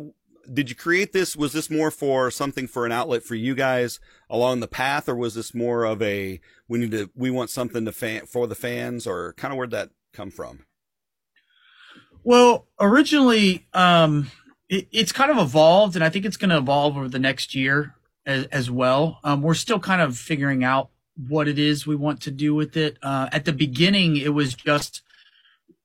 did 0.53 0.71
you 0.71 0.77
create 0.77 1.13
this? 1.13 1.37
Was 1.37 1.53
this 1.53 1.71
more 1.71 1.91
for 1.91 2.31
something 2.31 2.67
for 2.67 2.87
an 2.87 2.93
outlet 2.93 3.23
for 3.23 3.35
you 3.35 3.55
guys 3.55 4.01
along 4.31 4.61
the 4.61 4.69
path, 4.69 5.09
or 5.09 5.17
was 5.17 5.35
this 5.35 5.55
more 5.55 5.85
of 5.85 6.01
a 6.03 6.41
we 6.69 6.79
need 6.79 6.93
to 6.93 7.11
we 7.15 7.31
want 7.31 7.51
something 7.51 7.85
to 7.85 7.93
fan 7.93 8.27
for 8.27 8.47
the 8.47 8.55
fans, 8.55 9.07
or 9.07 9.33
kind 9.35 9.53
of 9.53 9.59
where'd 9.59 9.71
that 9.71 9.91
come 10.13 10.31
from? 10.31 10.65
Well, 12.25 12.67
originally, 12.79 13.67
um, 13.73 14.31
it, 14.69 14.89
it's 14.93 15.13
kind 15.13 15.31
of 15.31 15.39
evolved, 15.39 15.95
and 15.95 16.05
I 16.05 16.11
think 16.11 16.25
it's 16.25 16.37
going 16.37 16.51
to 16.51 16.59
evolve 16.59 16.97
over 16.97 17.09
the 17.09 17.19
next 17.19 17.55
year 17.55 17.95
as, 18.27 18.47
as 18.47 18.71
well. 18.71 19.21
Um, 19.25 19.43
we're 19.43 19.55
still 19.55 19.81
kind 19.81 20.03
of 20.03 20.17
figuring 20.17 20.65
out 20.65 20.91
what 21.17 21.49
it 21.49 21.59
is 21.59 21.87
we 21.87 21.97
want 21.97 22.21
to 22.23 22.31
do 22.31 22.55
with 22.55 22.77
it. 22.77 22.99
Uh, 23.03 23.29
at 23.33 23.45
the 23.45 23.53
beginning, 23.53 24.17
it 24.17 24.35
was 24.35 24.55
just 24.55 25.03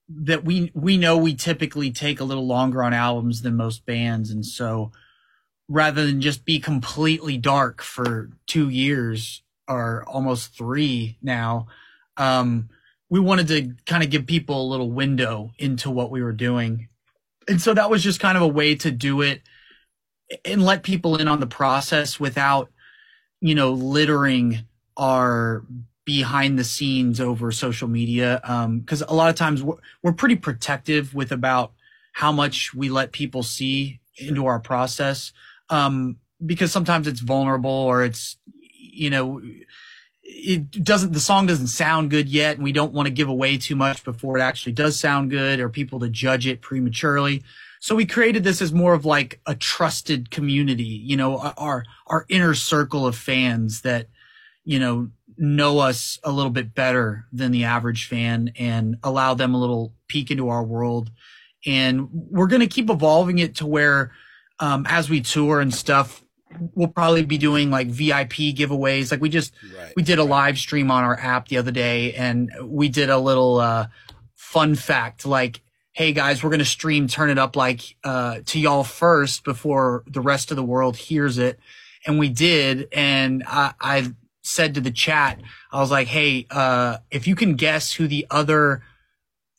that 0.09 0.43
we 0.43 0.71
we 0.75 0.97
know 0.97 1.17
we 1.17 1.33
typically 1.33 1.89
take 1.89 2.19
a 2.19 2.23
little 2.25 2.45
longer 2.45 2.83
on 2.83 2.93
albums 2.93 3.41
than 3.41 3.55
most 3.55 3.85
bands, 3.85 4.29
and 4.29 4.45
so 4.45 4.91
rather 5.67 6.05
than 6.05 6.21
just 6.21 6.45
be 6.45 6.59
completely 6.59 7.37
dark 7.37 7.81
for 7.81 8.29
two 8.45 8.69
years 8.69 9.41
or 9.67 10.03
almost 10.07 10.55
three 10.55 11.17
now, 11.21 11.67
um, 12.17 12.69
we 13.13 13.19
wanted 13.19 13.47
to 13.47 13.75
kind 13.85 14.01
of 14.01 14.09
give 14.09 14.25
people 14.25 14.59
a 14.59 14.71
little 14.71 14.89
window 14.89 15.51
into 15.59 15.91
what 15.91 16.09
we 16.09 16.23
were 16.23 16.31
doing. 16.33 16.87
And 17.47 17.61
so 17.61 17.71
that 17.75 17.91
was 17.91 18.01
just 18.01 18.19
kind 18.19 18.35
of 18.35 18.41
a 18.41 18.47
way 18.47 18.73
to 18.73 18.89
do 18.89 19.21
it 19.21 19.43
and 20.43 20.65
let 20.65 20.81
people 20.81 21.17
in 21.17 21.27
on 21.27 21.39
the 21.39 21.45
process 21.45 22.19
without, 22.19 22.71
you 23.39 23.53
know, 23.53 23.71
littering 23.71 24.65
our 24.97 25.63
behind 26.05 26.57
the 26.57 26.63
scenes 26.63 27.21
over 27.21 27.51
social 27.51 27.87
media. 27.87 28.41
Um, 28.43 28.81
cause 28.83 29.03
a 29.07 29.13
lot 29.13 29.29
of 29.29 29.35
times 29.35 29.61
we're, 29.61 29.75
we're 30.01 30.13
pretty 30.13 30.35
protective 30.35 31.13
with 31.13 31.31
about 31.31 31.73
how 32.13 32.31
much 32.31 32.73
we 32.73 32.89
let 32.89 33.11
people 33.11 33.43
see 33.43 33.99
into 34.17 34.47
our 34.47 34.59
process. 34.59 35.31
Um, 35.69 36.17
because 36.43 36.71
sometimes 36.71 37.05
it's 37.05 37.19
vulnerable 37.19 37.69
or 37.69 38.03
it's, 38.03 38.37
you 38.73 39.11
know, 39.11 39.39
it 40.23 40.83
doesn't 40.83 41.11
the 41.11 41.19
song 41.19 41.45
doesn't 41.45 41.67
sound 41.67 42.09
good 42.09 42.29
yet 42.29 42.55
and 42.55 42.63
we 42.63 42.71
don't 42.71 42.93
want 42.93 43.07
to 43.07 43.13
give 43.13 43.27
away 43.27 43.57
too 43.57 43.75
much 43.75 44.03
before 44.03 44.37
it 44.37 44.41
actually 44.41 44.71
does 44.71 44.99
sound 44.99 45.29
good 45.29 45.59
or 45.59 45.69
people 45.69 45.99
to 45.99 46.09
judge 46.09 46.47
it 46.47 46.61
prematurely. 46.61 47.43
So 47.79 47.95
we 47.95 48.05
created 48.05 48.45
this 48.45 48.61
as 48.61 48.71
more 48.71 48.93
of 48.93 49.05
like 49.05 49.41
a 49.45 49.55
trusted 49.55 50.31
community 50.31 50.83
you 50.83 51.17
know 51.17 51.37
our 51.57 51.85
our 52.07 52.25
inner 52.29 52.53
circle 52.53 53.05
of 53.05 53.15
fans 53.15 53.81
that 53.81 54.07
you 54.63 54.79
know 54.79 55.09
know 55.37 55.79
us 55.79 56.19
a 56.23 56.31
little 56.31 56.51
bit 56.51 56.73
better 56.73 57.25
than 57.31 57.51
the 57.51 57.63
average 57.65 58.07
fan 58.07 58.51
and 58.57 58.97
allow 59.03 59.33
them 59.33 59.53
a 59.53 59.59
little 59.59 59.93
peek 60.07 60.31
into 60.31 60.49
our 60.49 60.63
world. 60.63 61.11
And 61.65 62.09
we're 62.11 62.47
going 62.47 62.61
to 62.61 62.67
keep 62.67 62.89
evolving 62.89 63.39
it 63.39 63.55
to 63.55 63.65
where 63.65 64.11
um, 64.59 64.85
as 64.87 65.09
we 65.09 65.21
tour 65.21 65.61
and 65.61 65.73
stuff 65.73 66.22
we'll 66.75 66.87
probably 66.87 67.23
be 67.23 67.37
doing 67.37 67.69
like 67.69 67.87
VIP 67.87 68.55
giveaways. 68.55 69.11
Like 69.11 69.21
we 69.21 69.29
just 69.29 69.53
right, 69.75 69.93
we 69.95 70.03
did 70.03 70.19
a 70.19 70.23
live 70.23 70.57
stream 70.57 70.91
on 70.91 71.03
our 71.03 71.19
app 71.19 71.47
the 71.47 71.57
other 71.57 71.71
day, 71.71 72.13
and 72.13 72.51
we 72.63 72.89
did 72.89 73.09
a 73.09 73.17
little 73.17 73.59
uh, 73.59 73.87
fun 74.35 74.75
fact 74.75 75.25
like. 75.25 75.61
Hey 75.95 76.11
guys, 76.11 76.43
we're 76.43 76.49
gonna 76.49 76.65
stream 76.65 77.07
"Turn 77.07 77.29
It 77.29 77.37
Up" 77.37 77.55
like 77.55 77.95
uh, 78.03 78.39
to 78.47 78.59
y'all 78.59 78.83
first 78.83 79.43
before 79.43 80.03
the 80.07 80.21
rest 80.21 80.49
of 80.49 80.57
the 80.57 80.63
world 80.63 80.97
hears 80.97 81.37
it, 81.37 81.59
and 82.07 82.17
we 82.17 82.29
did. 82.29 82.87
And 82.91 83.43
I, 83.45 83.75
I 83.79 84.11
said 84.41 84.73
to 84.73 84.81
the 84.81 84.89
chat, 84.89 85.39
I 85.71 85.79
was 85.79 85.91
like, 85.91 86.07
"Hey, 86.07 86.47
uh, 86.49 86.97
if 87.11 87.27
you 87.27 87.35
can 87.35 87.55
guess 87.57 87.93
who 87.93 88.07
the 88.07 88.25
other 88.31 88.81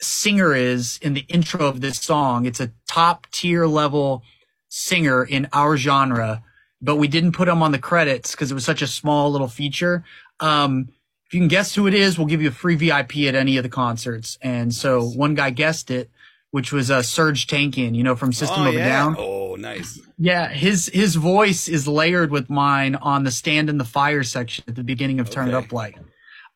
singer 0.00 0.52
is 0.54 0.98
in 1.02 1.14
the 1.14 1.24
intro 1.28 1.66
of 1.66 1.80
this 1.80 1.98
song, 1.98 2.46
it's 2.46 2.58
a 2.58 2.72
top 2.88 3.28
tier 3.30 3.66
level 3.66 4.24
singer 4.68 5.22
in 5.24 5.48
our 5.52 5.76
genre 5.76 6.42
but 6.84 6.96
we 6.96 7.08
didn't 7.08 7.32
put 7.32 7.48
him 7.48 7.62
on 7.62 7.72
the 7.72 7.78
credits 7.78 8.32
because 8.32 8.50
it 8.50 8.54
was 8.54 8.64
such 8.64 8.82
a 8.82 8.86
small 8.86 9.30
little 9.32 9.48
feature. 9.48 10.04
Um, 10.40 10.88
if 11.26 11.34
you 11.34 11.40
can 11.40 11.48
guess 11.48 11.74
who 11.74 11.86
it 11.86 11.94
is, 11.94 12.18
we'll 12.18 12.26
give 12.26 12.42
you 12.42 12.48
a 12.48 12.52
free 12.52 12.76
VIP 12.76 13.16
at 13.28 13.34
any 13.34 13.56
of 13.56 13.62
the 13.62 13.68
concerts. 13.68 14.38
And 14.42 14.74
so 14.74 15.02
one 15.02 15.34
guy 15.34 15.50
guessed 15.50 15.90
it, 15.90 16.10
which 16.50 16.72
was 16.72 16.90
uh, 16.90 17.00
Serj 17.00 17.46
Tankian, 17.46 17.94
you 17.94 18.02
know, 18.02 18.14
from 18.14 18.32
System 18.32 18.62
oh, 18.62 18.68
of 18.68 18.74
a 18.74 18.78
yeah. 18.78 18.88
Down. 18.88 19.16
Oh, 19.18 19.56
nice. 19.56 19.98
Yeah, 20.18 20.48
his 20.48 20.90
his 20.92 21.14
voice 21.16 21.68
is 21.68 21.88
layered 21.88 22.30
with 22.30 22.50
mine 22.50 22.94
on 22.96 23.24
the 23.24 23.30
Stand 23.30 23.70
in 23.70 23.78
the 23.78 23.84
Fire 23.84 24.22
section 24.22 24.64
at 24.68 24.74
the 24.76 24.84
beginning 24.84 25.18
of 25.20 25.30
Turn 25.30 25.48
It 25.48 25.54
Up 25.54 25.72
Like. 25.72 25.96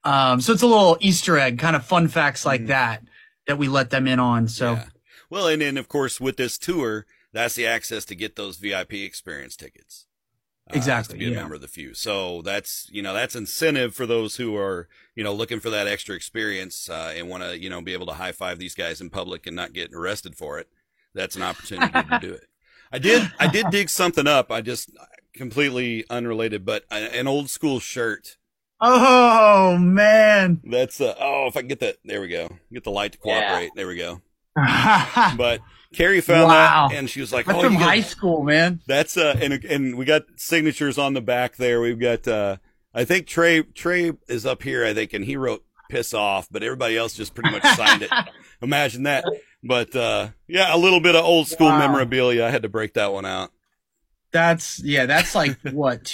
Um, 0.05 0.41
so 0.41 0.53
it's 0.53 0.63
a 0.63 0.67
little 0.67 0.97
Easter 1.01 1.39
egg, 1.39 1.59
kind 1.59 1.75
of 1.75 1.85
fun 1.85 2.07
facts 2.09 2.47
like 2.47 2.63
Mm. 2.63 2.67
that 2.69 3.03
that 3.47 3.59
we 3.59 3.67
let 3.69 3.91
them 3.91 4.07
in 4.07 4.21
on. 4.21 4.47
So 4.49 4.75
Yeah. 4.75 4.85
Well, 5.31 5.49
and 5.49 5.63
then 5.63 5.77
of 5.77 5.89
course 5.89 6.21
with 6.21 6.37
this 6.37 6.59
tour, 6.59 7.07
that's 7.33 7.55
the 7.55 7.67
access 7.67 8.05
to 8.07 8.15
get 8.15 8.37
those 8.37 8.57
VIP 8.59 9.05
experience 9.05 9.57
tickets. 9.57 10.07
Uh, 10.71 10.77
Exactly, 10.77 11.19
to 11.19 11.25
be 11.25 11.33
a 11.33 11.37
member 11.37 11.55
of 11.55 11.61
the 11.61 11.69
few. 11.69 11.95
So 11.95 12.43
that's 12.43 12.89
you 12.93 13.03
know 13.03 13.15
that's 13.15 13.35
incentive 13.37 13.95
for 13.95 14.07
those 14.07 14.37
who 14.37 14.57
are 14.57 14.89
you 15.15 15.25
know 15.25 15.33
looking 15.33 15.61
for 15.61 15.71
that 15.71 15.87
extra 15.87 16.15
experience 16.15 16.89
uh, 16.91 17.13
and 17.17 17.29
want 17.29 17.43
to 17.43 17.59
you 17.59 17.69
know 17.71 17.81
be 17.81 17.93
able 17.93 18.07
to 18.07 18.13
high 18.15 18.33
five 18.33 18.59
these 18.59 18.75
guys 18.75 19.01
in 19.01 19.11
public 19.11 19.47
and 19.47 19.55
not 19.57 19.73
get 19.73 19.93
arrested 19.93 20.37
for 20.37 20.59
it. 20.59 20.69
That's 21.15 21.37
an 21.37 21.43
opportunity 21.43 21.93
to 21.93 22.19
do 22.21 22.33
it. 22.33 22.45
I 22.93 22.99
did 22.99 23.31
I 23.39 23.47
did 23.49 23.67
dig 23.71 23.89
something 23.91 24.27
up. 24.27 24.51
I 24.53 24.61
just 24.61 24.91
completely 25.35 26.05
unrelated, 26.11 26.65
but 26.65 26.85
a- 26.91 27.17
an 27.19 27.27
old 27.29 27.49
school 27.51 27.81
shirt. 27.81 28.37
Oh 28.81 29.77
man. 29.79 30.61
That's 30.65 31.01
uh, 31.01 31.15
oh 31.19 31.47
if 31.49 31.57
I 31.57 31.61
can 31.61 31.69
get 31.69 31.81
that 31.81 31.97
there 32.05 32.21
we 32.21 32.29
go 32.29 32.49
get 32.73 32.85
the 32.85 32.91
light 32.91 33.13
to 33.13 33.19
Yeah. 33.25 33.41
cooperate 33.41 33.71
there 33.75 33.89
we 33.89 33.97
go. 33.97 34.21
But 35.37 35.61
Carrie 35.95 36.21
found 36.21 36.49
Wow. 36.49 36.89
that 36.91 36.97
and 36.99 37.09
she 37.09 37.21
was 37.21 37.33
like, 37.33 37.49
oh, 37.49 37.63
from 37.63 37.73
you 37.75 37.79
got- 37.79 37.89
high 37.89 38.01
school, 38.03 38.43
man. 38.45 38.81
That's 38.87 39.17
uh 39.17 39.37
and 39.41 39.65
and 39.65 39.97
we 39.97 40.05
got 40.05 40.23
signatures 40.37 40.99
on 40.99 41.15
the 41.15 41.21
back 41.23 41.57
there. 41.57 41.81
We've 41.81 41.99
got 41.99 42.29
uh 42.29 42.57
I 42.95 43.05
think 43.05 43.27
Trey 43.27 43.63
Trey 43.63 44.13
is 44.29 44.45
up 44.47 44.63
here, 44.63 44.85
I 44.85 44.93
think, 44.95 45.13
and 45.15 45.25
he 45.25 45.37
wrote 45.37 45.65
piss 45.91 46.13
off, 46.13 46.49
but 46.51 46.63
everybody 46.63 46.97
else 46.97 47.15
just 47.15 47.35
pretty 47.35 47.51
much 47.51 47.63
signed 47.75 48.03
it. 48.03 48.11
Imagine 48.63 49.05
that. 49.05 49.25
But 49.65 49.97
uh 49.97 50.29
yeah, 50.47 50.75
a 50.75 50.77
little 50.79 51.01
bit 51.01 51.17
of 51.17 51.25
old 51.25 51.49
school 51.49 51.69
Wow. 51.69 51.79
memorabilia. 51.79 52.45
I 52.47 52.51
had 52.51 52.63
to 52.63 52.69
break 52.69 52.93
that 52.95 53.13
one 53.13 53.25
out. 53.25 53.51
That's 54.31 54.83
yeah, 54.85 55.07
that's 55.07 55.35
like 55.35 55.59
what, 55.73 56.05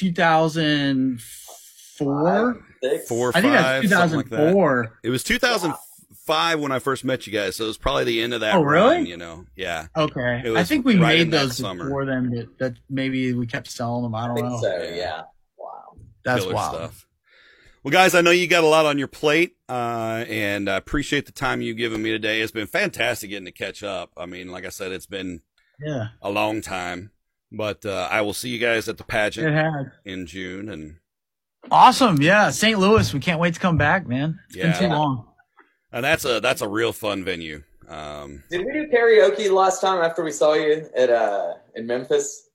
2004? 1.98 2.64
Six. 2.82 3.08
Four 3.08 3.32
I 3.34 3.40
think 3.40 3.52
that's 3.54 3.64
five, 3.64 3.88
something 3.88 4.16
like 4.18 4.28
that. 4.30 4.36
2004. 4.36 4.98
It 5.02 5.10
was 5.10 5.24
2005 6.26 6.60
when 6.60 6.72
I 6.72 6.78
first 6.78 7.04
met 7.04 7.26
you 7.26 7.32
guys, 7.32 7.56
so 7.56 7.64
it 7.64 7.68
was 7.68 7.78
probably 7.78 8.04
the 8.04 8.22
end 8.22 8.32
of 8.34 8.40
that 8.40 8.54
Oh, 8.54 8.62
really? 8.62 8.96
run, 8.96 9.06
you 9.06 9.16
know. 9.16 9.44
Yeah. 9.56 9.86
Okay. 9.96 10.42
I 10.56 10.64
think 10.64 10.84
we 10.86 10.96
right 10.96 11.18
made 11.18 11.30
those 11.30 11.56
summer. 11.58 11.84
before 11.84 12.06
then, 12.06 12.30
but 12.34 12.58
that 12.58 12.74
maybe 12.88 13.32
we 13.34 13.46
kept 13.46 13.70
selling 13.70 14.02
them. 14.04 14.14
I 14.14 14.24
I 14.24 14.26
don't 14.28 14.36
think 14.36 14.48
know. 14.48 14.60
so. 14.60 14.82
Yeah. 14.82 14.94
Yeah. 14.96 15.22
Wow. 15.58 15.96
That's 16.24 16.42
killer 16.42 16.54
wild. 16.54 16.74
stuff. 16.74 17.06
Well, 17.82 17.92
guys, 17.92 18.14
I 18.14 18.22
know 18.22 18.30
you 18.30 18.46
got 18.46 18.64
a 18.64 18.66
lot 18.68 18.86
on 18.86 18.96
your 18.96 19.08
plate, 19.08 19.56
uh, 19.68 20.24
and 20.28 20.70
I 20.70 20.76
appreciate 20.76 21.26
the 21.26 21.32
time 21.32 21.60
you've 21.60 21.76
given 21.76 22.02
me 22.02 22.10
today. 22.12 22.40
It's 22.40 22.50
been 22.52 22.66
fantastic 22.66 23.28
getting 23.28 23.44
to 23.44 23.52
catch 23.52 23.82
up. 23.82 24.10
I 24.16 24.24
mean, 24.24 24.50
like 24.50 24.64
I 24.64 24.70
said, 24.70 24.90
it's 24.92 25.04
been 25.04 25.42
Yeah, 25.78 26.08
a 26.22 26.30
long 26.30 26.62
time, 26.62 27.10
but 27.52 27.84
uh, 27.84 28.08
I 28.10 28.22
will 28.22 28.32
see 28.32 28.48
you 28.48 28.58
guys 28.58 28.88
at 28.88 28.96
the 28.96 29.04
pageant 29.04 29.90
in 30.06 30.26
June, 30.26 30.70
and 30.70 30.96
Awesome. 31.70 32.20
Yeah, 32.22 32.48
St. 32.50 32.78
Louis. 32.78 33.12
We 33.12 33.20
can't 33.20 33.40
wait 33.40 33.52
to 33.54 33.60
come 33.60 33.76
back, 33.76 34.06
man. 34.08 34.38
It's 34.48 34.56
Yeah. 34.56 34.78
been 34.78 34.88
too 34.88 34.94
long. 34.94 35.28
And 35.94 36.04
that's 36.04 36.24
a 36.24 36.40
that's 36.40 36.60
a 36.60 36.68
real 36.68 36.92
fun 36.92 37.24
venue. 37.24 37.62
Um, 37.88 38.42
Did 38.50 38.66
we 38.66 38.72
do 38.72 38.88
karaoke 38.88 39.50
last 39.50 39.80
time 39.80 40.02
after 40.02 40.24
we 40.24 40.32
saw 40.32 40.54
you 40.54 40.88
at 40.96 41.08
uh 41.08 41.54
in 41.74 41.86
Memphis? 41.86 42.50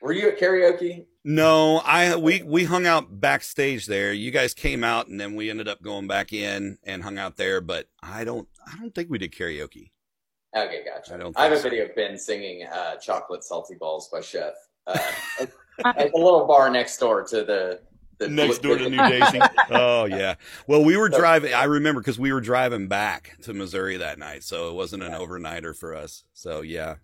Were 0.00 0.12
you 0.12 0.28
at 0.28 0.38
karaoke? 0.38 1.06
no, 1.24 1.78
I 1.78 2.16
we 2.16 2.42
we 2.42 2.64
hung 2.64 2.86
out 2.86 3.20
backstage 3.20 3.86
there. 3.86 4.12
You 4.12 4.30
guys 4.30 4.54
came 4.54 4.84
out, 4.84 5.08
and 5.08 5.18
then 5.18 5.34
we 5.34 5.50
ended 5.50 5.68
up 5.68 5.82
going 5.82 6.06
back 6.06 6.32
in 6.32 6.78
and 6.84 7.02
hung 7.02 7.18
out 7.18 7.36
there. 7.36 7.60
But 7.60 7.86
I 8.02 8.24
don't 8.24 8.48
I 8.66 8.76
don't 8.78 8.94
think 8.94 9.10
we 9.10 9.18
did 9.18 9.32
karaoke. 9.32 9.90
Okay, 10.54 10.82
gotcha. 10.84 11.14
I 11.14 11.16
don't 11.16 11.38
I 11.38 11.44
have 11.44 11.52
a 11.52 11.62
video 11.62 11.84
of 11.84 11.96
Ben 11.96 12.18
singing 12.18 12.66
uh, 12.66 12.96
"Chocolate 12.96 13.42
Salty 13.42 13.74
Balls" 13.74 14.10
by 14.12 14.20
Chef 14.20 14.52
uh, 14.86 14.98
at 15.84 16.12
the 16.12 16.18
little 16.18 16.46
bar 16.46 16.68
next 16.68 16.98
door 16.98 17.22
to 17.24 17.44
the 17.44 17.80
next 18.20 18.58
door 18.58 18.78
to 18.78 18.88
New 18.88 18.96
Daisy. 18.96 19.40
Oh 19.70 20.04
yeah. 20.04 20.34
Well, 20.66 20.84
we 20.84 20.96
were 20.96 21.08
driving. 21.08 21.54
I 21.54 21.64
remember 21.64 22.00
because 22.00 22.18
we 22.18 22.32
were 22.32 22.40
driving 22.40 22.88
back 22.88 23.36
to 23.42 23.54
Missouri 23.54 23.96
that 23.96 24.18
night, 24.18 24.44
so 24.44 24.68
it 24.68 24.74
wasn't 24.74 25.02
an 25.02 25.12
overnighter 25.12 25.74
for 25.74 25.94
us. 25.94 26.24
So 26.34 26.60
yeah, 26.60 26.96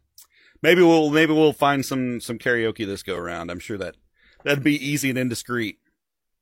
maybe 0.63 0.83
we'll 0.83 1.11
maybe 1.11 1.33
we'll 1.33 1.53
find 1.53 1.85
some 1.85 2.21
some 2.21 2.39
karaoke 2.39 2.87
this 2.87 3.03
go 3.03 3.17
around. 3.17 3.51
I'm 3.51 3.59
sure 3.59 3.79
that 3.79 3.97
that'd 4.45 4.65
be 4.65 4.75
easy 4.75 5.11
and 5.11 5.19
indiscreet. 5.19 5.79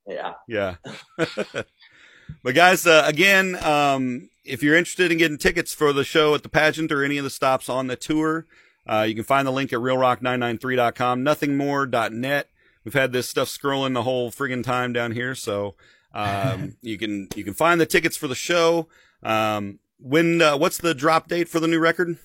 Yeah. 0.06 0.34
Yeah. 0.48 0.76
but 1.16 2.54
guys, 2.54 2.86
uh, 2.86 3.04
again, 3.06 3.56
um, 3.64 4.30
if 4.44 4.62
you're 4.62 4.76
interested 4.76 5.10
in 5.10 5.18
getting 5.18 5.38
tickets 5.38 5.74
for 5.74 5.92
the 5.92 6.04
show 6.04 6.34
at 6.34 6.42
the 6.42 6.48
pageant 6.48 6.92
or 6.92 7.04
any 7.04 7.18
of 7.18 7.24
the 7.24 7.30
stops 7.30 7.68
on 7.68 7.88
the 7.88 7.96
tour, 7.96 8.46
uh, 8.86 9.04
you 9.08 9.14
can 9.14 9.24
find 9.24 9.46
the 9.46 9.52
link 9.52 9.72
at 9.72 9.80
realrock993.com, 9.80 11.24
nothingmore.net. 11.24 12.48
We've 12.86 12.94
had 12.94 13.10
this 13.12 13.28
stuff 13.28 13.48
scrolling 13.48 13.94
the 13.94 14.04
whole 14.04 14.30
friggin' 14.30 14.62
time 14.62 14.92
down 14.92 15.10
here, 15.10 15.34
so 15.34 15.74
um, 16.14 16.76
you 16.82 16.96
can 16.96 17.26
you 17.34 17.42
can 17.42 17.52
find 17.52 17.80
the 17.80 17.84
tickets 17.86 18.16
for 18.16 18.28
the 18.28 18.36
show. 18.36 18.86
Um, 19.24 19.80
when 19.98 20.40
uh, 20.40 20.56
what's 20.56 20.78
the 20.78 20.94
drop 20.94 21.26
date 21.26 21.48
for 21.48 21.58
the 21.58 21.66
new 21.66 21.80
record, 21.80 22.16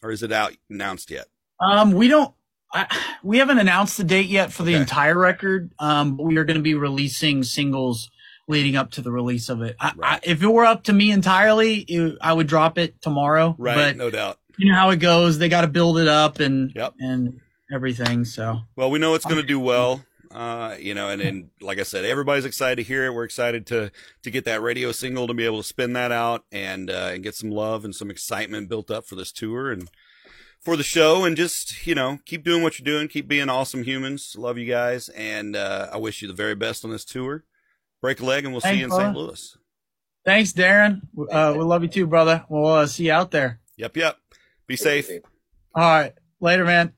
or 0.00 0.12
is 0.12 0.22
it 0.22 0.30
out 0.30 0.56
announced 0.70 1.10
yet? 1.10 1.26
Um, 1.60 1.90
we 1.90 2.06
don't. 2.06 2.32
I, 2.72 2.86
we 3.24 3.38
haven't 3.38 3.58
announced 3.58 3.96
the 3.98 4.04
date 4.04 4.28
yet 4.28 4.52
for 4.52 4.62
the 4.62 4.74
Okay. 4.74 4.80
entire 4.82 5.18
record. 5.18 5.72
Um, 5.80 6.16
but 6.16 6.22
we 6.26 6.36
are 6.38 6.44
going 6.44 6.56
to 6.58 6.62
be 6.62 6.74
releasing 6.74 7.42
singles 7.42 8.08
leading 8.46 8.76
up 8.76 8.92
to 8.92 9.02
the 9.02 9.10
release 9.10 9.48
of 9.48 9.62
it. 9.62 9.74
I, 9.80 9.92
I, 10.00 10.20
if 10.22 10.42
it 10.44 10.46
were 10.46 10.64
up 10.64 10.84
to 10.84 10.92
me 10.92 11.10
entirely, 11.10 11.78
it, 11.80 12.18
I 12.20 12.32
would 12.32 12.46
drop 12.46 12.78
it 12.78 13.02
tomorrow. 13.02 13.56
Right, 13.58 13.74
But 13.74 13.96
no 13.96 14.10
doubt. 14.10 14.38
you 14.58 14.70
know 14.70 14.78
how 14.78 14.90
it 14.90 14.98
goes. 15.00 15.38
They 15.38 15.48
got 15.48 15.62
to 15.62 15.66
build 15.66 15.98
it 15.98 16.06
up 16.08 16.38
and 16.38 16.72
Yep. 16.74 16.94
and 17.00 17.40
everything. 17.72 18.24
So 18.24 18.60
Well, 18.76 18.90
we 18.90 18.98
know 18.98 19.14
it's 19.14 19.24
going 19.24 19.40
to 19.40 19.46
do 19.46 19.60
well. 19.60 20.04
Uh, 20.34 20.76
you 20.80 20.94
know, 20.94 21.10
and, 21.10 21.20
and 21.20 21.50
like 21.60 21.78
I 21.78 21.82
said, 21.82 22.04
everybody's 22.04 22.46
excited 22.46 22.76
to 22.76 22.82
hear 22.82 23.04
it. 23.04 23.12
We're 23.12 23.24
excited 23.24 23.66
to 23.66 23.90
to 24.22 24.30
get 24.30 24.44
that 24.46 24.62
radio 24.62 24.90
single 24.92 25.26
to 25.26 25.34
be 25.34 25.44
able 25.44 25.58
to 25.58 25.68
spin 25.68 25.92
that 25.92 26.10
out 26.10 26.44
and 26.50 26.88
uh, 26.90 27.10
and 27.12 27.22
get 27.22 27.34
some 27.34 27.50
love 27.50 27.84
and 27.84 27.94
some 27.94 28.10
excitement 28.10 28.68
built 28.68 28.90
up 28.90 29.04
for 29.06 29.14
this 29.14 29.30
tour 29.30 29.70
and 29.70 29.90
for 30.58 30.76
the 30.76 30.82
show. 30.82 31.24
And 31.24 31.36
just 31.36 31.86
you 31.86 31.94
know, 31.94 32.18
keep 32.24 32.44
doing 32.44 32.62
what 32.62 32.78
you're 32.78 32.84
doing. 32.84 33.08
Keep 33.08 33.28
being 33.28 33.50
awesome 33.50 33.82
humans. 33.82 34.34
Love 34.38 34.56
you 34.56 34.66
guys, 34.66 35.10
and 35.10 35.54
uh, 35.54 35.90
I 35.92 35.98
wish 35.98 36.22
you 36.22 36.28
the 36.28 36.34
very 36.34 36.54
best 36.54 36.82
on 36.84 36.90
this 36.90 37.04
tour. 37.04 37.44
Break 38.00 38.20
a 38.20 38.24
leg, 38.24 38.44
and 38.44 38.54
we'll 38.54 38.62
see 38.62 38.78
you 38.78 38.86
in 38.86 38.90
St. 38.90 39.14
Louis. 39.14 39.56
thanks, 40.24 40.52
Darren. 40.52 41.02
Uh, 41.30 41.54
we 41.56 41.62
love 41.62 41.82
you 41.82 41.88
too, 41.88 42.06
brother. 42.06 42.44
We'll 42.48 42.66
uh, 42.66 42.86
see 42.86 43.06
you 43.06 43.12
out 43.12 43.30
there. 43.30 43.60
Yep, 43.76 43.96
yep. 43.96 44.16
Be 44.66 44.76
safe. 44.76 45.08
All 45.74 45.82
right, 45.82 46.14
later, 46.40 46.64
man. 46.64 46.94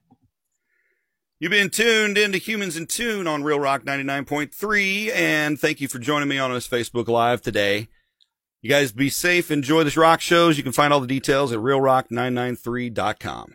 You've 1.41 1.51
been 1.51 1.69
tuned 1.71 2.17
into 2.17 2.39
Humans 2.39 2.77
in 2.77 2.87
Tune 2.87 3.27
on 3.27 3.43
Real 3.43 3.59
Rock 3.59 3.83
99.3, 3.83 5.13
and 5.13 5.59
thank 5.59 5.81
you 5.81 5.89
for 5.89 5.99
joining 5.99 6.29
me 6.29 6.39
on 6.39 6.53
this 6.53 6.69
Facebook 6.69 7.09
Live 7.09 7.43
today. 7.43 7.89
You 8.63 8.71
guys 8.71 8.93
be 8.93 9.11
safe, 9.11 9.51
enjoy 9.51 9.83
this 9.83 9.97
rock 9.97 10.21
shows. 10.21 10.57
You 10.57 10.63
can 10.63 10.71
find 10.71 10.93
all 10.93 11.01
the 11.01 11.09
details 11.09 11.53
at 11.53 11.59
realrock993.com. 11.59 13.55